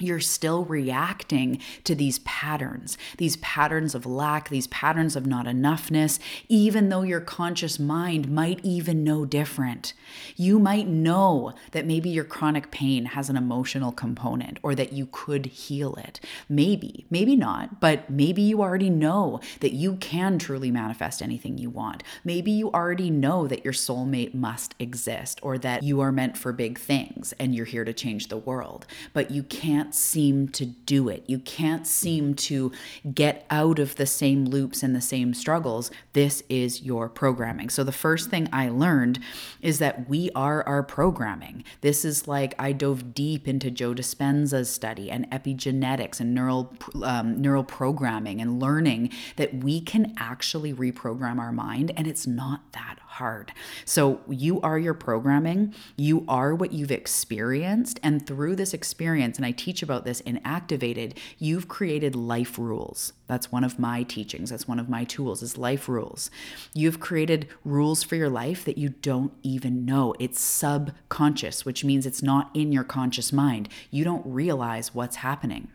[0.00, 6.18] you're still reacting to these patterns, these patterns of lack, these patterns of not enoughness,
[6.48, 9.94] even though your conscious mind might even know different.
[10.36, 15.08] You might know that maybe your chronic pain has an emotional component or that you
[15.10, 16.20] could heal it.
[16.48, 21.70] Maybe, maybe not, but maybe you already know that you can truly manifest anything you
[21.70, 22.02] want.
[22.24, 26.52] Maybe you already know that your soulmate must exist or that you are meant for
[26.52, 30.66] big things and you're here to change the world, but you can't can't seem to
[30.66, 31.24] do it.
[31.26, 32.70] You can't seem to
[33.14, 35.90] get out of the same loops and the same struggles.
[36.12, 37.70] This is your programming.
[37.70, 39.18] So, the first thing I learned
[39.62, 41.64] is that we are our programming.
[41.80, 47.40] This is like I dove deep into Joe Dispenza's study and epigenetics and neural, um,
[47.40, 52.98] neural programming and learning that we can actually reprogram our mind, and it's not that
[53.06, 53.07] hard.
[53.84, 57.98] So you are your programming, you are what you've experienced.
[58.02, 63.12] And through this experience, and I teach about this in Activated, you've created life rules.
[63.26, 64.50] That's one of my teachings.
[64.50, 66.30] That's one of my tools is life rules.
[66.74, 70.14] You've created rules for your life that you don't even know.
[70.18, 73.68] It's subconscious, which means it's not in your conscious mind.
[73.90, 75.68] You don't realize what's happening.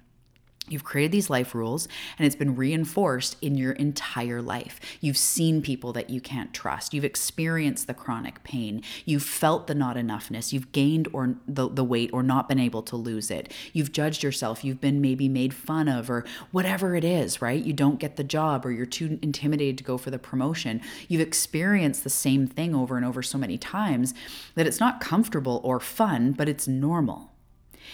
[0.70, 4.80] You've created these life rules and it's been reinforced in your entire life.
[5.02, 6.94] You've seen people that you can't trust.
[6.94, 8.82] You've experienced the chronic pain.
[9.04, 10.54] You've felt the not enoughness.
[10.54, 13.52] You've gained or the, the weight or not been able to lose it.
[13.74, 14.64] You've judged yourself.
[14.64, 17.62] You've been maybe made fun of or whatever it is, right?
[17.62, 20.80] You don't get the job or you're too intimidated to go for the promotion.
[21.10, 24.14] You've experienced the same thing over and over so many times
[24.56, 27.32] that it's not comfortable or fun, but it's normal.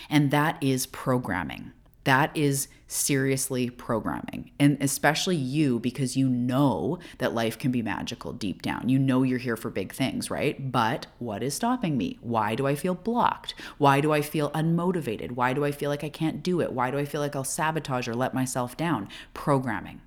[0.07, 1.71] And that is programming.
[2.05, 4.51] That is seriously programming.
[4.59, 8.89] And especially you, because you know that life can be magical deep down.
[8.89, 10.71] You know you're here for big things, right?
[10.71, 12.17] But what is stopping me?
[12.21, 13.53] Why do I feel blocked?
[13.77, 15.31] Why do I feel unmotivated?
[15.31, 16.73] Why do I feel like I can't do it?
[16.73, 19.07] Why do I feel like I'll sabotage or let myself down?
[19.33, 20.01] Programming.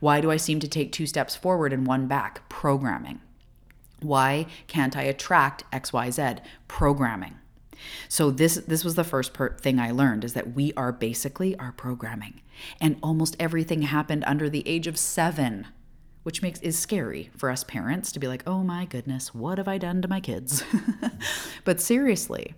[0.00, 2.48] Why do I seem to take two steps forward and one back?
[2.48, 3.20] Programming.
[4.00, 6.40] Why can't I attract XYZ?
[6.68, 7.37] Programming.
[8.08, 11.56] So this this was the first per- thing I learned is that we are basically
[11.56, 12.40] our programming.
[12.80, 15.66] And almost everything happened under the age of 7,
[16.22, 19.68] which makes is scary for us parents to be like, "Oh my goodness, what have
[19.68, 20.64] I done to my kids?"
[21.64, 22.54] but seriously,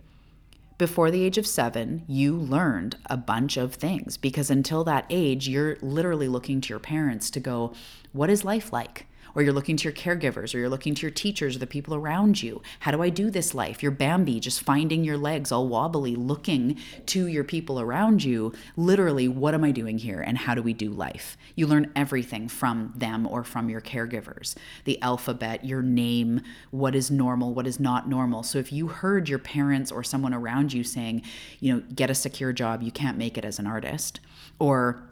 [0.81, 5.47] before the age of seven, you learned a bunch of things because until that age,
[5.47, 7.75] you're literally looking to your parents to go,
[8.13, 9.07] What is life like?
[9.35, 11.95] Or you're looking to your caregivers, or you're looking to your teachers or the people
[11.95, 12.63] around you.
[12.81, 13.83] How do I do this life?
[13.83, 18.53] You're Bambi, just finding your legs all wobbly, looking to your people around you.
[18.77, 21.37] Literally, what am I doing here and how do we do life?
[21.55, 26.41] You learn everything from them or from your caregivers the alphabet, your name,
[26.71, 28.43] what is normal, what is not normal.
[28.43, 31.23] So if you heard your parents or someone around you saying,
[31.61, 34.21] you know, get a secure job, you can't make it as an artist,
[34.59, 35.10] or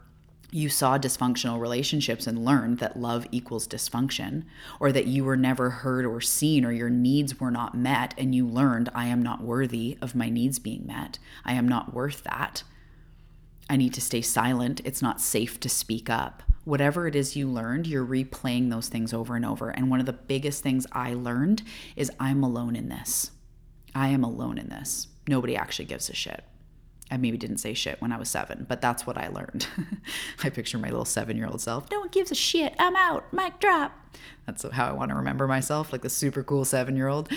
[0.51, 4.43] you saw dysfunctional relationships and learned that love equals dysfunction,
[4.79, 8.33] or that you were never heard or seen, or your needs were not met, and
[8.33, 11.19] you learned, I am not worthy of my needs being met.
[11.45, 12.63] I am not worth that.
[13.69, 14.81] I need to stay silent.
[14.83, 16.41] It's not safe to speak up.
[16.65, 19.69] Whatever it is you learned, you're replaying those things over and over.
[19.69, 21.61] And one of the biggest things I learned
[21.95, 23.31] is I'm alone in this.
[23.93, 25.07] I am alone in this.
[25.27, 26.43] Nobody actually gives a shit.
[27.11, 29.67] I maybe didn't say shit when I was seven, but that's what I learned.
[30.43, 31.89] I picture my little seven year old self.
[31.91, 32.75] No one gives a shit.
[32.79, 33.31] I'm out.
[33.33, 33.93] Mic drop.
[34.45, 37.29] That's how I want to remember myself, like the super cool seven year old.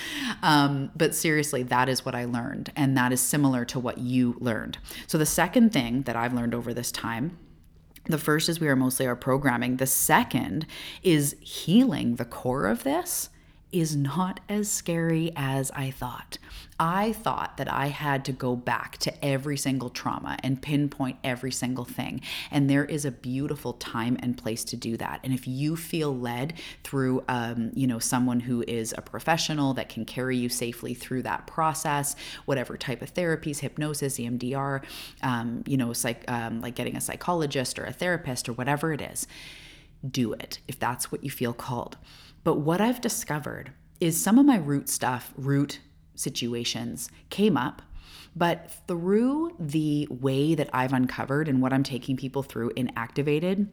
[0.43, 2.73] Um, but seriously, that is what I learned.
[2.77, 4.79] And that is similar to what you learned.
[5.07, 7.39] So the second thing that I've learned over this time
[8.07, 9.77] the first is we are mostly our programming.
[9.77, 10.67] The second
[11.05, 13.31] is healing the core of this
[13.73, 16.39] is not as scary as I thought.
[16.79, 21.53] I thought that I had to go back to every single trauma and pinpoint every
[21.53, 22.21] single thing.
[22.51, 25.21] And there is a beautiful time and place to do that.
[25.23, 29.89] And if you feel led through, um, you know, someone who is a professional that
[29.89, 34.83] can carry you safely through that process, whatever type of therapies, hypnosis, EMDR,
[35.23, 39.01] um, you know, psych, um, like getting a psychologist or a therapist or whatever it
[39.01, 39.27] is,
[40.09, 41.97] do it if that's what you feel called.
[42.45, 45.81] But what I've discovered is some of my root stuff, root
[46.15, 47.83] situations came up,
[48.35, 53.69] but through the way that I've uncovered and what I'm taking people through in Activated,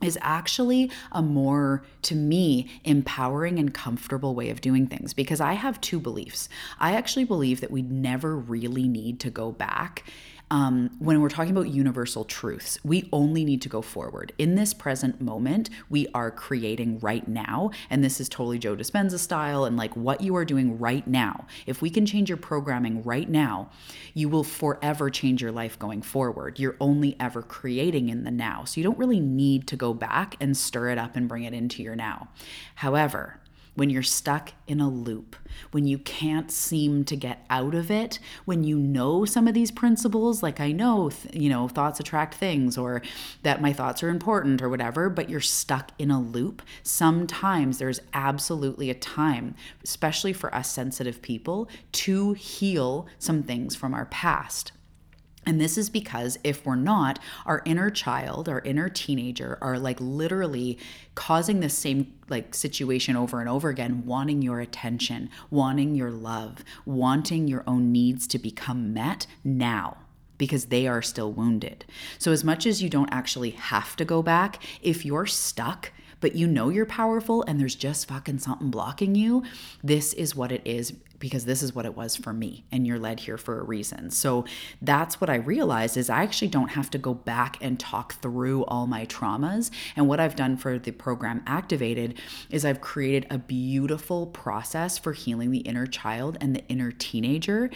[0.00, 5.54] is actually a more, to me, empowering and comfortable way of doing things because I
[5.54, 6.48] have two beliefs.
[6.78, 10.04] I actually believe that we never really need to go back
[10.50, 14.32] um, when we're talking about universal truths, we only need to go forward.
[14.38, 17.70] In this present moment, we are creating right now.
[17.90, 21.46] And this is totally Joe Dispenza style and like what you are doing right now.
[21.66, 23.70] If we can change your programming right now,
[24.14, 26.58] you will forever change your life going forward.
[26.58, 28.64] You're only ever creating in the now.
[28.64, 31.52] So you don't really need to go back and stir it up and bring it
[31.52, 32.28] into your now.
[32.76, 33.40] However,
[33.78, 35.36] when you're stuck in a loop,
[35.70, 39.70] when you can't seem to get out of it, when you know some of these
[39.70, 43.02] principles, like I know, you know, thoughts attract things or
[43.44, 48.00] that my thoughts are important or whatever, but you're stuck in a loop, sometimes there's
[48.12, 54.72] absolutely a time, especially for us sensitive people, to heal some things from our past.
[55.48, 59.96] And this is because if we're not, our inner child, our inner teenager are like
[59.98, 60.78] literally
[61.14, 66.62] causing the same like situation over and over again, wanting your attention, wanting your love,
[66.84, 69.96] wanting your own needs to become met now
[70.36, 71.86] because they are still wounded.
[72.18, 76.34] So, as much as you don't actually have to go back, if you're stuck, but
[76.34, 79.44] you know you're powerful and there's just fucking something blocking you,
[79.82, 82.98] this is what it is because this is what it was for me and you're
[82.98, 84.10] led here for a reason.
[84.10, 84.44] So
[84.80, 88.64] that's what I realized is I actually don't have to go back and talk through
[88.66, 89.70] all my traumas.
[89.96, 92.18] And what I've done for the program Activated
[92.50, 97.70] is I've created a beautiful process for healing the inner child and the inner teenager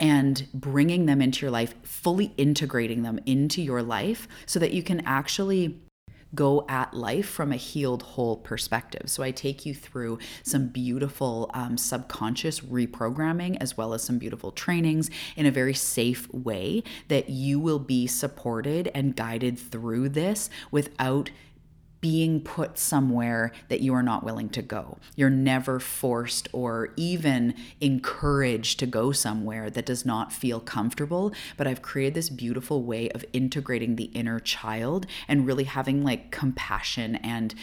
[0.00, 4.82] and bringing them into your life, fully integrating them into your life so that you
[4.82, 5.78] can actually
[6.34, 9.08] go at life from a healed whole perspective.
[9.10, 14.50] So I take you through some beautiful um, subconscious reprogramming as well as some beautiful
[14.50, 20.50] trainings in a very safe way that you will be supported and guided through this
[20.70, 21.30] without
[22.04, 24.98] being put somewhere that you are not willing to go.
[25.16, 31.32] You're never forced or even encouraged to go somewhere that does not feel comfortable.
[31.56, 36.30] But I've created this beautiful way of integrating the inner child and really having like
[36.30, 37.54] compassion and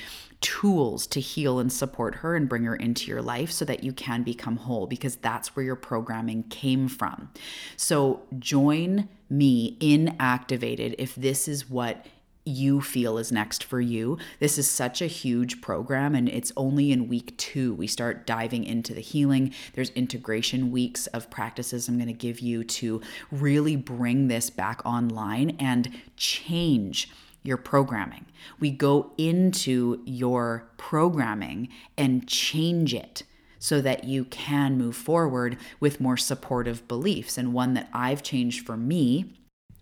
[0.42, 3.94] tools to heal and support her and bring her into your life so that you
[3.94, 7.30] can become whole because that's where your programming came from.
[7.78, 12.08] So join me in Activated if this is what
[12.46, 14.18] you feel is next for you.
[14.40, 18.64] This is such a huge program, and it's only in week two we start diving
[18.64, 19.54] into the healing.
[19.74, 24.86] There's integration weeks of practices I'm going to give you to really bring this back
[24.86, 27.10] online and change
[27.44, 28.26] your programming.
[28.60, 33.24] We go into your programming and change it
[33.60, 37.38] so that you can move forward with more supportive beliefs.
[37.38, 39.38] And one that I've changed for me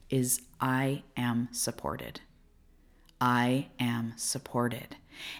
[0.09, 2.21] is I am supported.
[3.21, 4.95] I am supported.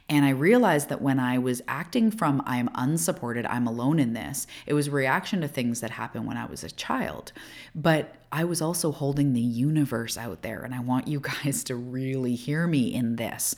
[0.10, 4.14] And I realized that when I was acting from I am unsupported, I'm alone in
[4.14, 7.32] this, it was a reaction to things that happened when I was a child.
[7.74, 10.62] But I was also holding the universe out there.
[10.62, 13.56] And I want you guys to really hear me in this.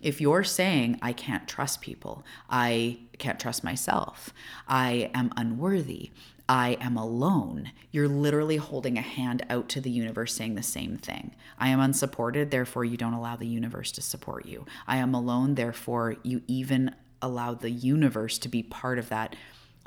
[0.00, 4.34] If you're saying, I can't trust people, I can't trust myself,
[4.68, 6.10] I am unworthy,
[6.48, 7.72] I am alone.
[7.90, 11.34] You're literally holding a hand out to the universe saying the same thing.
[11.58, 14.66] I am unsupported, therefore, you don't allow the universe to support you.
[14.86, 19.36] I am alone, therefore, you even allow the universe to be part of that,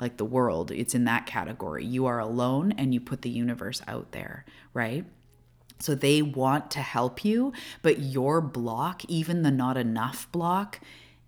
[0.00, 0.72] like the world.
[0.72, 1.84] It's in that category.
[1.84, 4.44] You are alone and you put the universe out there,
[4.74, 5.04] right?
[5.80, 7.52] So they want to help you,
[7.82, 10.80] but your block, even the not enough block,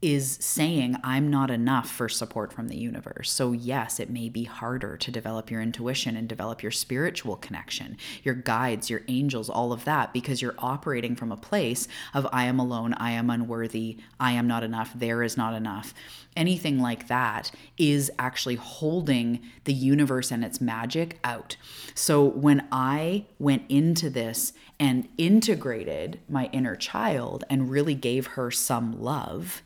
[0.02, 3.30] is saying, I'm not enough for support from the universe.
[3.30, 7.98] So, yes, it may be harder to develop your intuition and develop your spiritual connection,
[8.22, 12.44] your guides, your angels, all of that, because you're operating from a place of, I
[12.44, 15.92] am alone, I am unworthy, I am not enough, there is not enough.
[16.34, 21.56] Anything like that is actually holding the universe and its magic out.
[21.94, 28.50] So, when I went into this and integrated my inner child and really gave her
[28.50, 29.62] some love,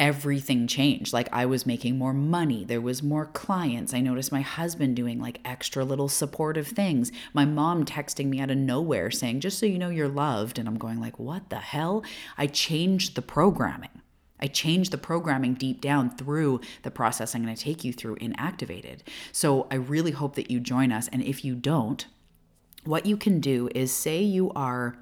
[0.00, 1.12] everything changed.
[1.12, 3.92] Like I was making more money, there was more clients.
[3.92, 7.12] I noticed my husband doing like extra little supportive things.
[7.34, 10.66] My mom texting me out of nowhere saying, "Just so you know you're loved." And
[10.66, 12.02] I'm going like, "What the hell?"
[12.38, 13.90] I changed the programming.
[14.40, 18.14] I changed the programming deep down through the process I'm going to take you through
[18.16, 19.02] in Activated.
[19.32, 21.08] So I really hope that you join us.
[21.08, 22.06] And if you don't,
[22.84, 24.96] what you can do is say you are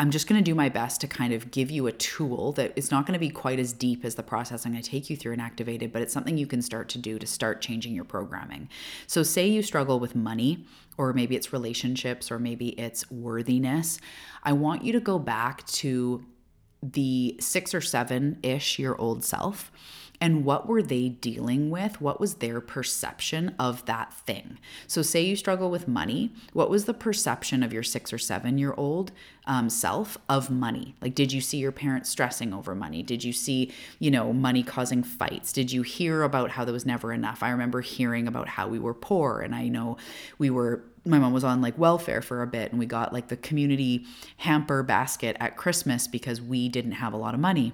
[0.00, 2.72] I'm just going to do my best to kind of give you a tool that
[2.76, 5.10] is not going to be quite as deep as the process I'm going to take
[5.10, 7.94] you through and activated, but it's something you can start to do to start changing
[7.94, 8.68] your programming.
[9.08, 10.64] So, say you struggle with money,
[10.96, 13.98] or maybe it's relationships, or maybe it's worthiness.
[14.44, 16.24] I want you to go back to
[16.80, 19.72] the six or seven ish year old self
[20.20, 22.00] and what were they dealing with?
[22.00, 24.58] What was their perception of that thing?
[24.86, 28.58] So, say you struggle with money, what was the perception of your six or seven
[28.58, 29.12] year old
[29.46, 30.96] um, self of money?
[31.00, 33.02] Like, did you see your parents stressing over money?
[33.02, 35.52] Did you see, you know, money causing fights?
[35.52, 37.42] Did you hear about how there was never enough?
[37.42, 39.98] I remember hearing about how we were poor, and I know
[40.38, 43.28] we were my mom was on like welfare for a bit and we got like
[43.28, 44.04] the community
[44.38, 47.72] hamper basket at Christmas because we didn't have a lot of money.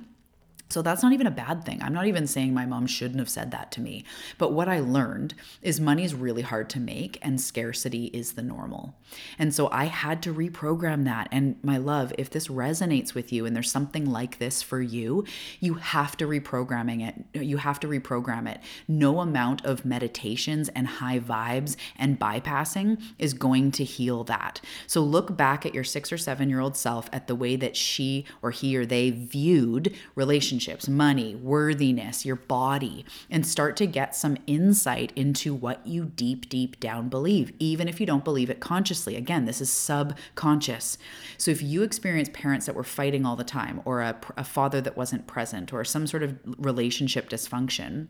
[0.75, 1.81] So that's not even a bad thing.
[1.81, 4.03] I'm not even saying my mom shouldn't have said that to me.
[4.39, 8.43] But what I learned is money is really hard to make and scarcity is the
[8.43, 8.97] normal.
[9.39, 11.29] And so I had to reprogram that.
[11.31, 15.25] And my love, if this resonates with you and there's something like this for you,
[15.61, 17.41] you have to reprogramming it.
[17.41, 18.59] You have to reprogram it.
[18.89, 24.61] No amount of meditations and high vibes and bypassing is going to heal that.
[24.89, 27.77] So look back at your 6 or 7 year old self at the way that
[27.77, 33.87] she or he or they viewed relationships relationships, money, worthiness, your body, and start to
[33.87, 38.51] get some insight into what you deep, deep down believe, even if you don't believe
[38.51, 39.17] it consciously.
[39.17, 40.99] Again, this is subconscious.
[41.39, 44.81] So if you experience parents that were fighting all the time, or a, a father
[44.81, 48.09] that wasn't present, or some sort of relationship dysfunction,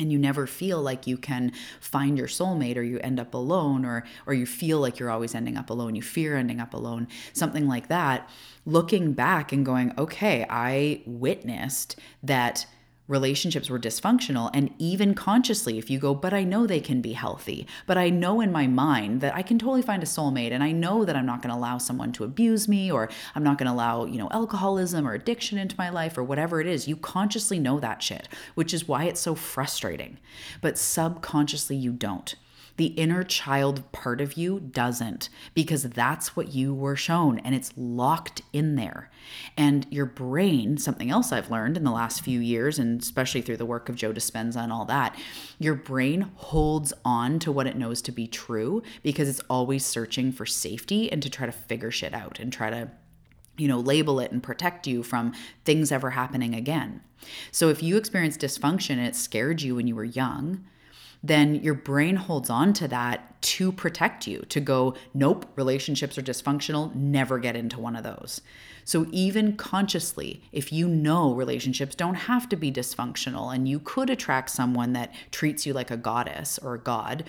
[0.00, 3.84] and you never feel like you can find your soulmate or you end up alone
[3.84, 7.06] or or you feel like you're always ending up alone you fear ending up alone
[7.32, 8.28] something like that
[8.66, 12.66] looking back and going, okay, I witnessed that
[13.10, 17.12] relationships were dysfunctional and even consciously if you go but i know they can be
[17.12, 17.66] healthy.
[17.86, 20.72] But i know in my mind that i can totally find a soulmate and i
[20.72, 23.66] know that i'm not going to allow someone to abuse me or i'm not going
[23.66, 26.96] to allow you know alcoholism or addiction into my life or whatever it is you
[26.96, 30.18] consciously know that shit which is why it's so frustrating.
[30.60, 32.34] But subconsciously you don't
[32.80, 37.74] the inner child part of you doesn't because that's what you were shown and it's
[37.76, 39.10] locked in there.
[39.54, 43.58] And your brain, something else I've learned in the last few years, and especially through
[43.58, 45.14] the work of Joe Dispenza and all that,
[45.58, 50.32] your brain holds on to what it knows to be true because it's always searching
[50.32, 52.90] for safety and to try to figure shit out and try to
[53.58, 55.34] you know, label it and protect you from
[55.66, 57.02] things ever happening again.
[57.52, 60.64] So if you experienced dysfunction and it scared you when you were young,
[61.22, 66.22] then your brain holds on to that to protect you, to go, nope, relationships are
[66.22, 68.40] dysfunctional, never get into one of those.
[68.84, 74.10] So, even consciously, if you know relationships don't have to be dysfunctional and you could
[74.10, 77.24] attract someone that treats you like a goddess or a god,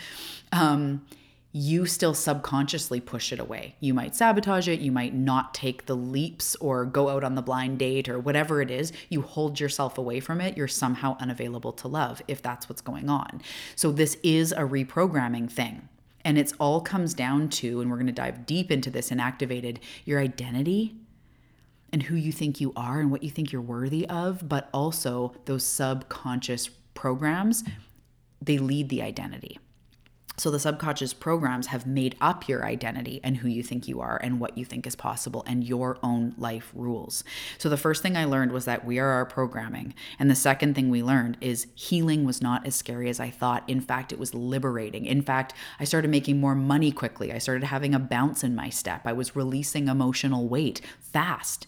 [0.51, 1.05] um,
[1.53, 3.75] you still subconsciously push it away.
[3.79, 7.41] You might sabotage it, you might not take the leaps or go out on the
[7.41, 8.93] blind date or whatever it is.
[9.09, 10.55] You hold yourself away from it.
[10.55, 13.41] You're somehow unavailable to love if that's what's going on.
[13.75, 15.89] So, this is a reprogramming thing.
[16.23, 19.19] And it's all comes down to, and we're going to dive deep into this and
[19.19, 20.95] activated your identity
[21.91, 25.33] and who you think you are and what you think you're worthy of, but also
[25.45, 27.63] those subconscious programs,
[28.41, 29.59] they lead the identity.
[30.37, 34.19] So the subconscious programs have made up your identity and who you think you are
[34.23, 37.23] and what you think is possible and your own life rules.
[37.57, 39.93] So the first thing I learned was that we are our programming.
[40.17, 43.69] And the second thing we learned is healing was not as scary as I thought.
[43.69, 45.05] In fact, it was liberating.
[45.05, 47.31] In fact, I started making more money quickly.
[47.31, 49.01] I started having a bounce in my step.
[49.05, 51.67] I was releasing emotional weight fast.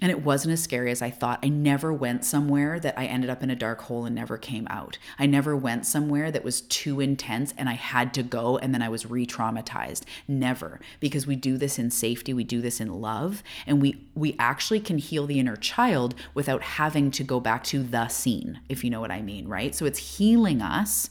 [0.00, 1.38] And it wasn't as scary as I thought.
[1.42, 4.66] I never went somewhere that I ended up in a dark hole and never came
[4.68, 4.98] out.
[5.18, 8.82] I never went somewhere that was too intense and I had to go and then
[8.82, 10.02] I was re-traumatized.
[10.28, 10.80] Never.
[11.00, 14.80] Because we do this in safety, we do this in love, and we we actually
[14.80, 18.90] can heal the inner child without having to go back to the scene, if you
[18.90, 19.74] know what I mean, right?
[19.74, 21.08] So it's healing us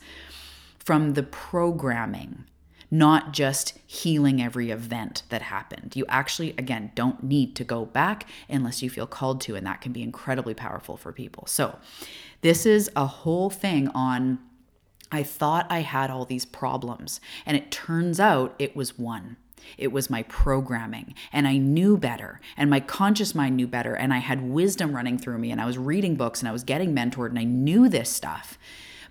[0.77, 2.45] from the programming
[2.97, 5.93] not just healing every event that happened.
[5.95, 9.81] You actually, again, don't need to go back unless you feel called to, and that
[9.81, 11.45] can be incredibly powerful for people.
[11.47, 11.77] So,
[12.41, 14.39] this is a whole thing on.
[15.11, 19.37] I thought I had all these problems, and it turns out it was one.
[19.77, 24.13] It was my programming, and I knew better, and my conscious mind knew better, and
[24.13, 26.93] I had wisdom running through me, and I was reading books, and I was getting
[26.93, 28.57] mentored, and I knew this stuff.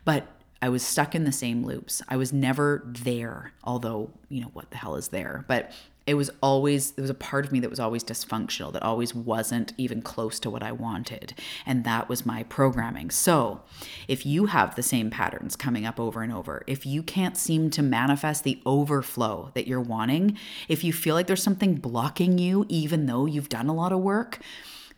[0.04, 0.28] But
[0.64, 2.00] I was stuck in the same loops.
[2.08, 5.44] I was never there, although, you know, what the hell is there?
[5.46, 5.72] But
[6.06, 9.14] it was always, there was a part of me that was always dysfunctional, that always
[9.14, 11.34] wasn't even close to what I wanted.
[11.66, 13.10] And that was my programming.
[13.10, 13.60] So
[14.08, 17.68] if you have the same patterns coming up over and over, if you can't seem
[17.68, 22.64] to manifest the overflow that you're wanting, if you feel like there's something blocking you,
[22.70, 24.38] even though you've done a lot of work,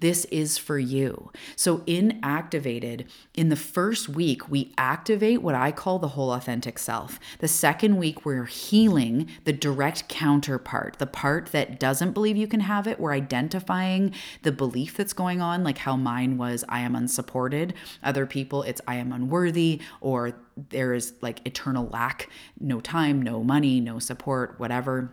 [0.00, 1.30] this is for you.
[1.54, 6.78] So, in Activated, in the first week, we activate what I call the whole authentic
[6.78, 7.18] self.
[7.38, 12.60] The second week, we're healing the direct counterpart, the part that doesn't believe you can
[12.60, 13.00] have it.
[13.00, 17.74] We're identifying the belief that's going on, like how mine was, I am unsupported.
[18.02, 20.34] Other people, it's, I am unworthy, or
[20.70, 22.28] there is like eternal lack,
[22.60, 25.12] no time, no money, no support, whatever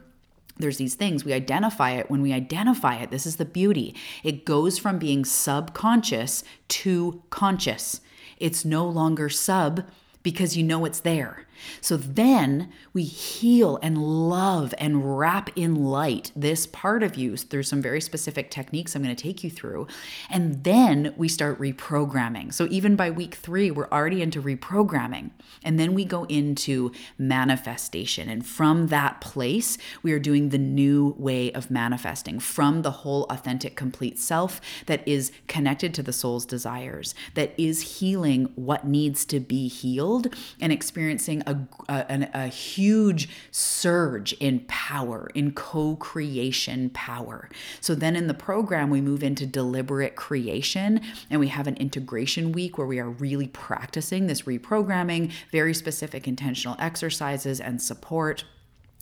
[0.58, 2.10] there's these things we identify it.
[2.10, 3.95] When we identify it this is the beauty.
[4.24, 8.01] It goes from being subconscious to conscious.
[8.38, 9.86] It's no longer sub
[10.22, 11.45] because you know it's there
[11.82, 17.64] so then we heal and love and wrap in light this part of you through
[17.64, 19.88] some very specific techniques I'm going to take you through.
[20.30, 22.53] And then we start reprogramming.
[22.53, 25.32] So even by week three, we're already into reprogramming.
[25.64, 28.30] And then we go into manifestation.
[28.30, 33.24] And from that place, we are doing the new way of manifesting from the whole
[33.30, 39.26] authentic, complete self that is connected to the soul's desires, that is healing what needs
[39.26, 41.53] to be healed and experiencing a,
[41.89, 47.49] a, a huge surge in power, in co creation power.
[47.82, 52.51] So then in the program, we move into deliberate creation and we have an integration
[52.51, 58.43] week where we are really practicing this reprogramming, very specific intentional exercises and support.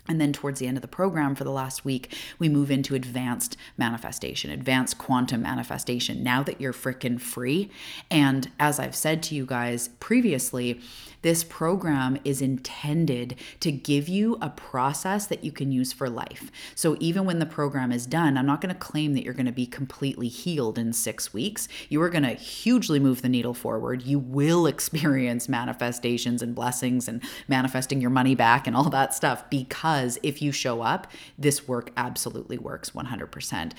[0.08, 2.96] And then towards the end of the program for the last week, we move into
[2.96, 6.24] advanced manifestation, advanced quantum manifestation.
[6.24, 7.70] Now that you're freaking free.
[8.10, 10.82] And as I've said to you guys previously,
[11.22, 16.52] this program is intended to give you a process that you can use for life.
[16.76, 19.46] So even when the program is done, I'm not going to claim that you're going
[19.46, 21.68] to be completely healed in six weeks.
[21.90, 24.04] You are going to hugely move the needle forward.
[24.04, 29.50] You will experience manifestations and blessings and manifesting your money back and all that stuff
[29.50, 31.08] because if you show up,
[31.38, 33.74] this work absolutely works 100%.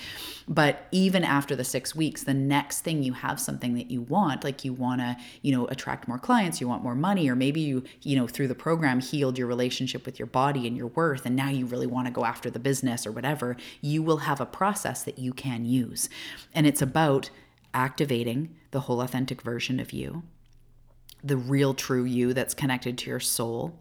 [0.47, 4.43] But even after the six weeks, the next thing you have something that you want,
[4.43, 7.59] like you want to, you know, attract more clients, you want more money, or maybe
[7.59, 11.25] you, you know, through the program healed your relationship with your body and your worth,
[11.25, 14.39] and now you really want to go after the business or whatever, you will have
[14.39, 16.07] a process that you can use.
[16.53, 17.31] And it's about
[17.73, 20.21] activating the whole authentic version of you,
[21.23, 23.79] the real true you that's connected to your soul,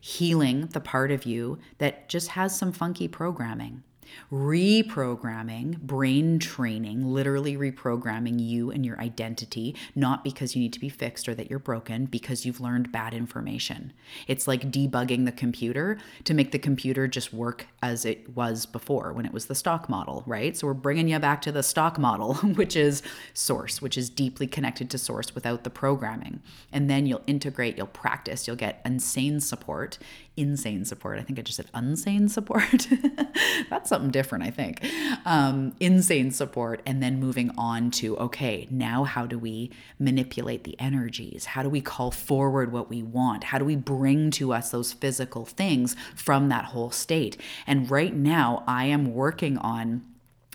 [0.00, 3.84] healing the part of you that just has some funky programming
[4.30, 10.88] Reprogramming, brain training, literally reprogramming you and your identity, not because you need to be
[10.88, 13.92] fixed or that you're broken, because you've learned bad information.
[14.26, 19.12] It's like debugging the computer to make the computer just work as it was before
[19.12, 20.56] when it was the stock model, right?
[20.56, 23.02] So we're bringing you back to the stock model, which is
[23.34, 26.42] source, which is deeply connected to source without the programming.
[26.72, 29.98] And then you'll integrate, you'll practice, you'll get insane support
[30.38, 31.18] insane support.
[31.18, 32.86] I think I just said unsane support.
[33.70, 34.84] That's something different, I think.
[35.24, 36.80] Um, insane support.
[36.86, 41.46] And then moving on to, okay, now how do we manipulate the energies?
[41.46, 43.44] How do we call forward what we want?
[43.44, 47.36] How do we bring to us those physical things from that whole state?
[47.66, 50.02] And right now, I am working on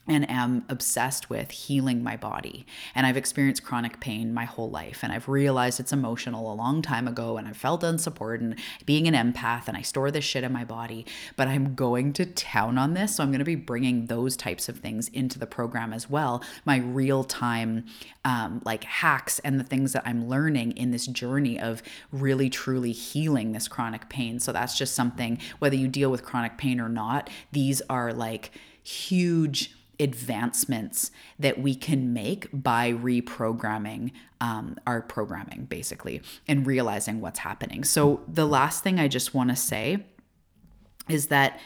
[0.07, 2.65] and am obsessed with healing my body.
[2.93, 4.99] And I've experienced chronic pain my whole life.
[5.01, 7.37] And I've realized it's emotional a long time ago.
[7.37, 9.67] And I felt unsupported and being an empath.
[9.67, 11.05] And I store this shit in my body.
[11.37, 13.15] But I'm going to town on this.
[13.15, 16.43] So I'm going to be bringing those types of things into the program as well.
[16.65, 17.85] My real time,
[18.25, 21.81] um, like hacks and the things that I'm learning in this journey of
[22.11, 24.39] really truly healing this chronic pain.
[24.39, 28.51] So that's just something, whether you deal with chronic pain or not, these are like
[28.83, 37.39] huge advancements that we can make by reprogramming um, our programming, basically, and realizing what's
[37.39, 37.83] happening.
[37.83, 40.05] So, the last thing I just want to say
[41.07, 41.59] is that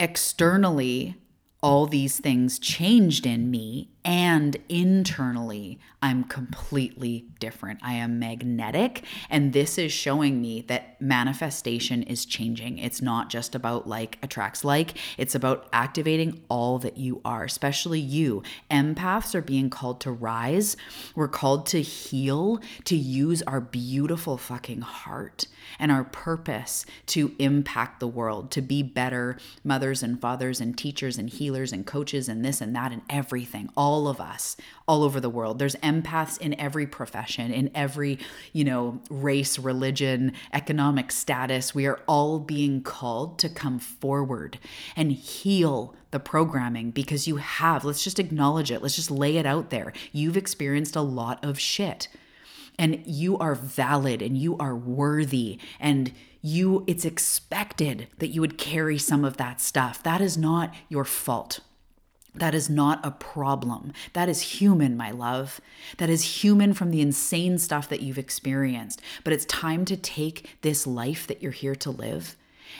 [0.00, 1.16] externally,
[1.62, 7.80] all these things changed in me and internally I'm completely different.
[7.82, 12.78] I am magnetic and this is showing me that manifestation is changing.
[12.78, 18.00] It's not just about like attracts like, it's about activating all that you are, especially
[18.00, 18.42] you.
[18.70, 20.76] Empaths are being called to rise.
[21.14, 25.46] We're called to heal, to use our beautiful fucking heart
[25.78, 31.18] and our purpose to impact the world, to be better mothers and fathers and teachers
[31.18, 33.68] and healers and coaches and this and that and everything.
[33.76, 34.56] All all of us
[34.88, 35.58] all over the world.
[35.58, 38.18] There's empaths in every profession, in every,
[38.54, 41.74] you know, race, religion, economic status.
[41.74, 44.58] We are all being called to come forward
[44.96, 47.84] and heal the programming because you have.
[47.84, 48.80] Let's just acknowledge it.
[48.80, 49.92] Let's just lay it out there.
[50.10, 52.08] You've experienced a lot of shit.
[52.78, 58.56] And you are valid and you are worthy and you it's expected that you would
[58.56, 60.02] carry some of that stuff.
[60.02, 61.60] That is not your fault.
[62.34, 63.92] That is not a problem.
[64.14, 65.60] That is human, my love.
[65.98, 69.02] That is human from the insane stuff that you've experienced.
[69.22, 72.36] But it's time to take this life that you're here to live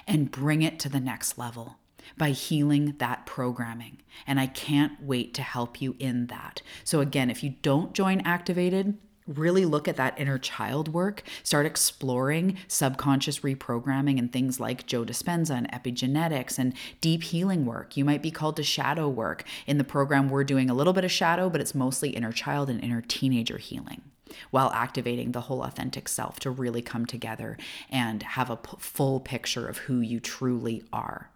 [0.07, 1.77] and bring it to the next level
[2.17, 3.99] by healing that programming.
[4.27, 6.63] And I can't wait to help you in that.
[6.83, 8.97] So, again, if you don't join Activated,
[9.27, 15.05] really look at that inner child work, start exploring subconscious reprogramming and things like Joe
[15.05, 17.97] Dispenza and epigenetics and deep healing work.
[17.97, 19.45] You might be called to shadow work.
[19.67, 22.69] In the program, we're doing a little bit of shadow, but it's mostly inner child
[22.71, 24.03] and inner teenager healing
[24.51, 27.59] while activating the whole authentic self to really come together
[27.91, 31.32] and have a p- full picture of who you truly are.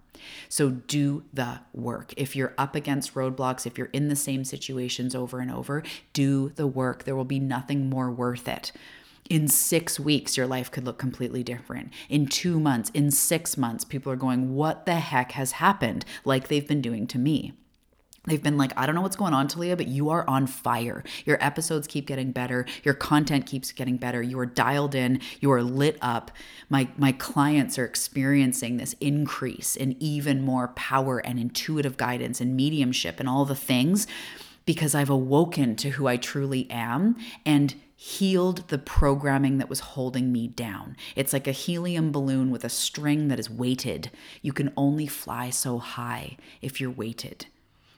[0.48, 2.12] So do the work.
[2.16, 6.50] If you're up against roadblocks, if you're in the same situations over and over, do
[6.50, 7.04] the work.
[7.04, 8.72] There will be nothing more worth it.
[9.28, 11.92] In six weeks, your life could look completely different.
[12.08, 16.04] In two months, in six months, people are going, What the heck has happened?
[16.24, 17.52] Like they've been doing to me.
[18.26, 21.04] They've been like, I don't know what's going on, Talia, but you are on fire.
[21.24, 22.66] Your episodes keep getting better.
[22.82, 24.22] Your content keeps getting better.
[24.22, 25.20] You are dialed in.
[25.40, 26.30] You are lit up.
[26.68, 32.56] My my clients are experiencing this increase in even more power and intuitive guidance and
[32.56, 34.06] mediumship and all the things
[34.64, 37.16] because I've awoken to who I truly am
[37.46, 40.96] and healed the programming that was holding me down.
[41.14, 44.10] It's like a helium balloon with a string that is weighted.
[44.42, 47.46] You can only fly so high if you're weighted.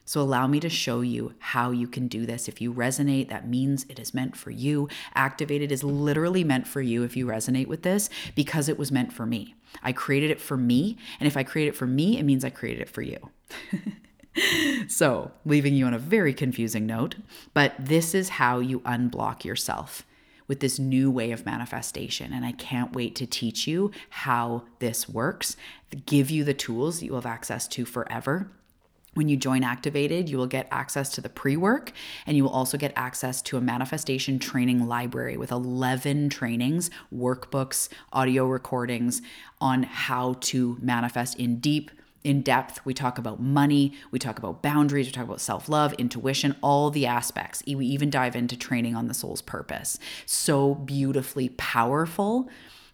[0.09, 2.47] So allow me to show you how you can do this.
[2.47, 4.89] If you resonate, that means it is meant for you.
[5.13, 9.13] Activated is literally meant for you if you resonate with this because it was meant
[9.13, 9.53] for me.
[9.83, 10.97] I created it for me.
[11.19, 13.29] And if I create it for me, it means I created it for you.
[14.87, 17.17] so, leaving you on a very confusing note,
[17.53, 20.07] but this is how you unblock yourself
[20.47, 22.33] with this new way of manifestation.
[22.33, 25.55] And I can't wait to teach you how this works,
[26.07, 28.49] give you the tools that you have access to forever
[29.19, 31.91] when you join Activated, you will get access to the pre work
[32.25, 37.89] and you will also get access to a manifestation training library with 11 trainings, workbooks,
[38.13, 39.21] audio recordings
[39.59, 41.91] on how to manifest in deep,
[42.23, 42.85] in depth.
[42.85, 46.89] We talk about money, we talk about boundaries, we talk about self love, intuition, all
[46.89, 47.61] the aspects.
[47.67, 49.99] We even dive into training on the soul's purpose.
[50.25, 52.49] So beautifully powerful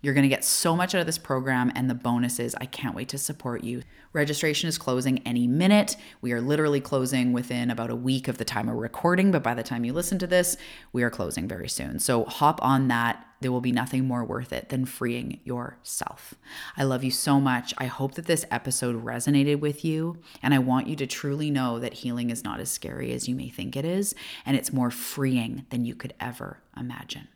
[0.05, 2.53] You're going to get so much out of this program and the bonuses.
[2.61, 3.81] I can't wait to support you.
[4.13, 5.97] Registration is closing any minute.
[6.21, 9.55] We are literally closing within about a week of the time of recording, but by
[9.55, 10.57] the time you listen to this,
[10.93, 11.97] we are closing very soon.
[11.97, 13.25] So hop on that.
[13.41, 16.35] There will be nothing more worth it than freeing yourself.
[16.77, 17.73] I love you so much.
[17.79, 20.19] I hope that this episode resonated with you.
[20.43, 23.33] And I want you to truly know that healing is not as scary as you
[23.33, 24.13] may think it is.
[24.45, 27.27] And it's more freeing than you could ever imagine.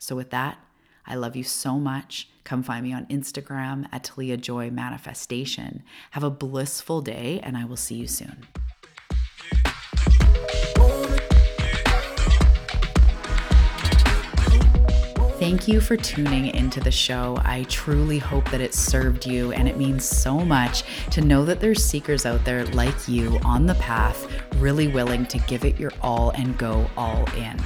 [0.00, 0.58] So, with that,
[1.06, 2.28] I love you so much.
[2.44, 5.82] Come find me on Instagram at Talia Joy Manifestation.
[6.12, 8.46] Have a blissful day, and I will see you soon.
[15.46, 17.38] Thank you for tuning into the show.
[17.44, 20.82] I truly hope that it served you, and it means so much
[21.12, 24.26] to know that there's seekers out there like you on the path,
[24.56, 27.56] really willing to give it your all and go all in.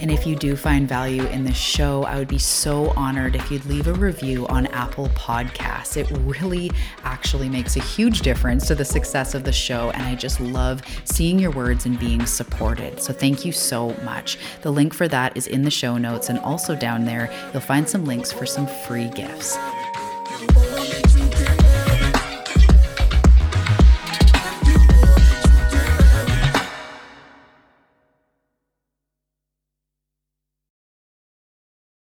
[0.00, 3.50] And if you do find value in this show, I would be so honored if
[3.50, 5.96] you'd leave a review on Apple Podcasts.
[5.96, 6.70] It really
[7.02, 9.90] actually makes a huge difference to the success of the show.
[9.90, 13.00] And I just love seeing your words and being supported.
[13.02, 14.38] So thank you so much.
[14.62, 16.28] The link for that is in the show notes.
[16.28, 19.56] And also down there, you'll find some links for some free gifts.